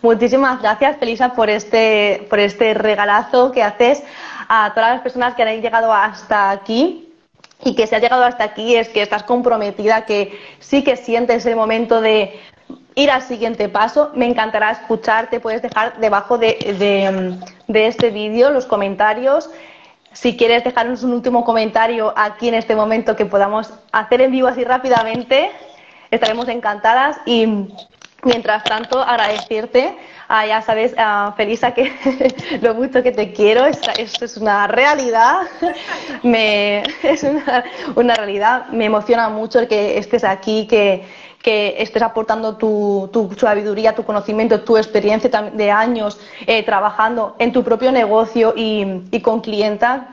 [0.03, 4.03] Muchísimas gracias, Felisa, por este, por este regalazo que haces
[4.49, 7.13] a todas las personas que han llegado hasta aquí.
[7.63, 11.47] Y que si has llegado hasta aquí es que estás comprometida, que sí que sientes
[11.47, 12.41] el momento de
[12.97, 14.11] ir al siguiente paso.
[14.17, 15.39] Me encantará escucharte.
[15.39, 17.39] Puedes dejar debajo de,
[17.69, 19.49] este vídeo los comentarios.
[20.13, 24.49] Si quieres dejarnos un último comentario aquí en este momento que podamos hacer en vivo
[24.49, 25.53] así rápidamente,
[26.15, 27.19] estaremos encantadas.
[27.27, 27.69] Y
[28.23, 29.97] mientras tanto, agradecerte.
[30.29, 30.95] ya sabes,
[31.37, 31.93] Felisa, que
[32.63, 33.67] lo mucho que te quiero.
[33.67, 35.43] Esto es una realidad.
[36.23, 38.67] Me, es una, una realidad.
[38.69, 41.05] Me emociona mucho que estés aquí, que
[41.45, 47.53] que estés aportando tu, tu, sabiduría, tu conocimiento, tu experiencia de años eh, trabajando en
[47.53, 50.05] tu propio negocio y, con clientas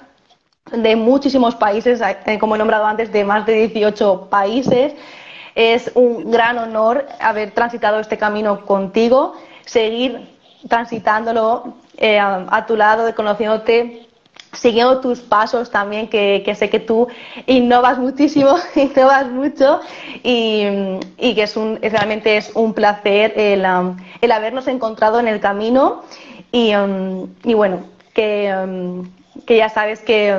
[0.74, 4.94] de muchísimos países, eh, como he nombrado antes, de más de 18 países.
[5.56, 9.34] Es un gran honor haber transitado este camino contigo,
[9.66, 10.28] seguir
[10.68, 14.08] transitándolo eh, a, tu lado, conociéndote
[14.54, 17.08] siguiendo tus pasos también, que, sé que tú
[17.48, 19.80] innovas muchísimo, innovas mucho
[20.24, 25.40] y, que es un, realmente es un placer el, um, el habernos encontrado en el
[25.40, 26.04] camino.
[26.52, 29.10] Y, um, bueno, que, um,
[29.46, 30.36] que, ya sabes que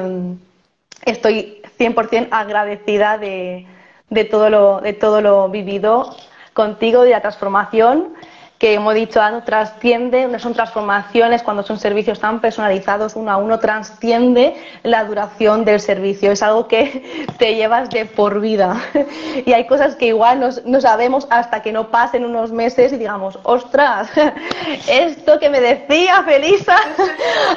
[1.07, 3.67] estoy 100% agradecida de,
[4.13, 6.15] de, todo lo, de todo lo vivido
[6.53, 8.15] contigo, de la transformación
[8.63, 13.37] que hemos dicho antes, trasciende, no son transformaciones cuando son servicios tan personalizados uno a
[13.37, 14.55] uno, trasciende
[14.85, 16.31] la duración del servicio.
[16.31, 18.81] Es algo que te llevas de por vida.
[19.45, 23.37] Y hay cosas que igual no sabemos hasta que no pasen unos meses y digamos,
[23.43, 24.09] ostras,
[24.89, 26.77] esto que me decía Felisa,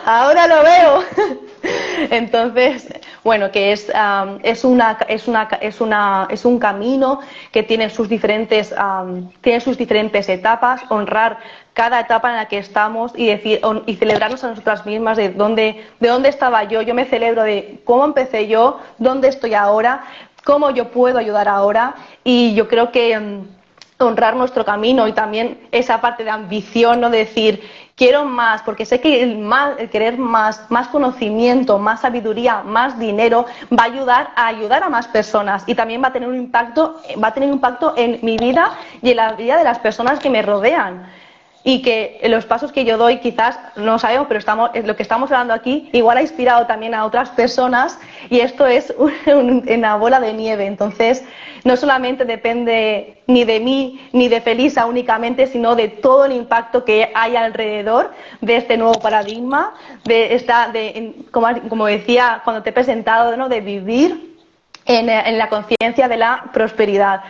[0.05, 1.44] ahora lo veo.
[2.11, 2.87] Entonces,
[3.23, 3.91] bueno, que es,
[4.43, 7.19] es, una, es, una, es, una, es un camino
[7.51, 8.73] que tiene sus diferentes,
[9.41, 11.37] tiene sus diferentes etapas, honrar
[11.73, 15.85] cada etapa en la que estamos y, decir, y celebrarnos a nosotras mismas de dónde,
[15.99, 16.81] de dónde estaba yo.
[16.81, 20.05] Yo me celebro de cómo empecé yo, dónde estoy ahora,
[20.43, 23.19] cómo yo puedo ayudar ahora y yo creo que
[23.97, 27.63] honrar nuestro camino y también esa parte de ambición, no decir
[27.95, 32.99] quiero más, porque sé que el, más, el querer más, más conocimiento, más sabiduría, más
[32.99, 36.35] dinero va a ayudar a ayudar a más personas y también va a tener un
[36.35, 38.71] impacto, va a tener un impacto en mi vida
[39.01, 41.09] y en la vida de las personas que me rodean
[41.67, 45.31] y que los pasos que yo doy quizás no sabemos, pero estamos, lo que estamos
[45.31, 47.97] hablando aquí igual ha inspirado también a otras personas
[48.29, 48.93] y esto es
[49.25, 50.67] una bola de nieve.
[50.67, 51.25] Entonces,
[51.63, 56.85] no solamente depende ni de mí ni de Felisa únicamente, sino de todo el impacto
[56.85, 62.73] que hay alrededor de este nuevo paradigma, de esta, de, como, decía cuando te he
[62.73, 64.35] presentado, de vivir
[64.85, 67.23] en la conciencia de la prosperidad.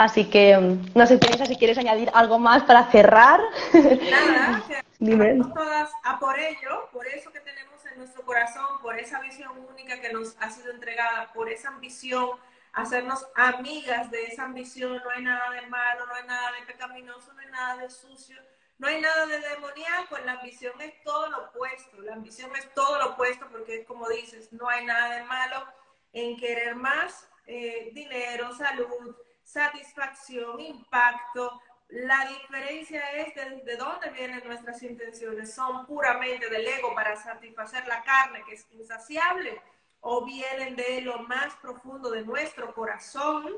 [0.00, 3.38] Así que mm, no sé, Teresa, si quieres añadir algo más para cerrar.
[3.74, 4.64] Nada,
[4.98, 9.52] estamos todas a por ello, por eso que tenemos en nuestro corazón, por esa visión
[9.70, 12.30] única que nos ha sido entregada, por esa ambición,
[12.72, 15.02] hacernos amigas de esa ambición.
[15.04, 18.38] No hay nada de malo, no hay nada de pecaminoso, no hay nada de sucio.
[18.78, 22.98] No hay nada de demoníaco, la ambición es todo lo opuesto, la ambición es todo
[23.00, 25.66] lo opuesto porque como dices, no hay nada de malo
[26.14, 29.14] en querer más eh, dinero, salud,
[29.52, 31.60] satisfacción, impacto.
[31.88, 35.54] La diferencia es de, de dónde vienen nuestras intenciones.
[35.54, 39.60] Son puramente del ego para satisfacer la carne que es insaciable
[40.00, 43.52] o vienen de lo más profundo de nuestro corazón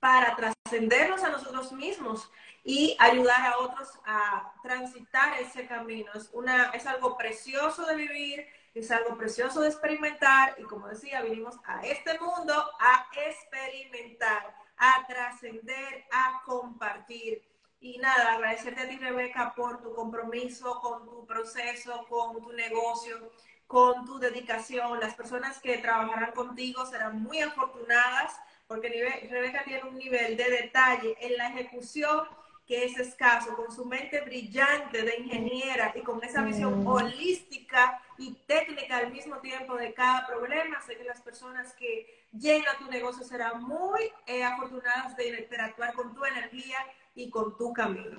[0.00, 2.30] para trascendernos a nosotros mismos
[2.64, 6.10] y ayudar a otros a transitar ese camino.
[6.14, 11.22] Es, una, es algo precioso de vivir, es algo precioso de experimentar y como decía,
[11.22, 17.40] vinimos a este mundo a experimentar, a trascender, a compartir.
[17.80, 23.30] Y nada, agradecerte a ti, Rebeca, por tu compromiso con tu proceso, con tu negocio,
[23.68, 24.98] con tu dedicación.
[24.98, 28.88] Las personas que trabajarán contigo serán muy afortunadas porque
[29.30, 32.26] Rebeca tiene un nivel de detalle en la ejecución
[32.66, 36.86] que es escaso, con su mente brillante de ingeniera y con esa visión mm.
[36.86, 42.64] holística y técnica al mismo tiempo de cada problema, sé que las personas que lleguen
[42.68, 46.78] a tu negocio serán muy eh, afortunadas de interactuar con tu energía
[47.14, 48.16] y con tu camino.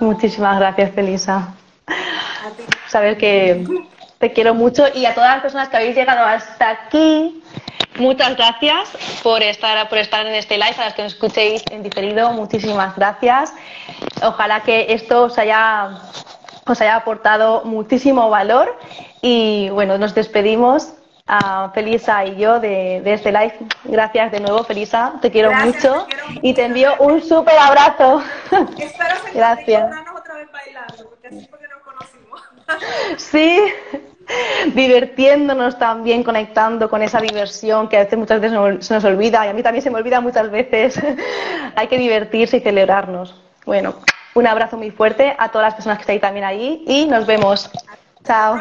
[0.00, 1.54] Muchísimas gracias, Felisa.
[2.88, 3.66] Saber que
[4.18, 7.42] te quiero mucho y a todas las personas que habéis llegado hasta aquí,
[7.98, 8.90] Muchas gracias
[9.22, 12.94] por estar, por estar en este live, a las que nos escuchéis en diferido, muchísimas
[12.94, 13.54] gracias.
[14.22, 16.02] Ojalá que esto os haya,
[16.66, 18.78] os haya aportado muchísimo valor
[19.22, 20.92] y bueno, nos despedimos
[21.26, 23.54] a Felisa y yo de, este live.
[23.84, 26.06] Gracias de nuevo, Felisa, te quiero mucho
[26.42, 28.22] y te envío un súper abrazo.
[28.78, 29.96] Espero Gracias.
[30.16, 32.42] otra vez bailando, porque así porque nos conocimos.
[33.16, 33.60] Sí
[34.74, 39.50] divirtiéndonos también, conectando con esa diversión que a veces muchas veces se nos olvida y
[39.50, 41.00] a mí también se me olvida muchas veces.
[41.76, 43.40] Hay que divertirse y celebrarnos.
[43.64, 43.94] Bueno,
[44.34, 47.70] un abrazo muy fuerte a todas las personas que estáis también ahí y nos vemos.
[48.24, 48.58] Chao.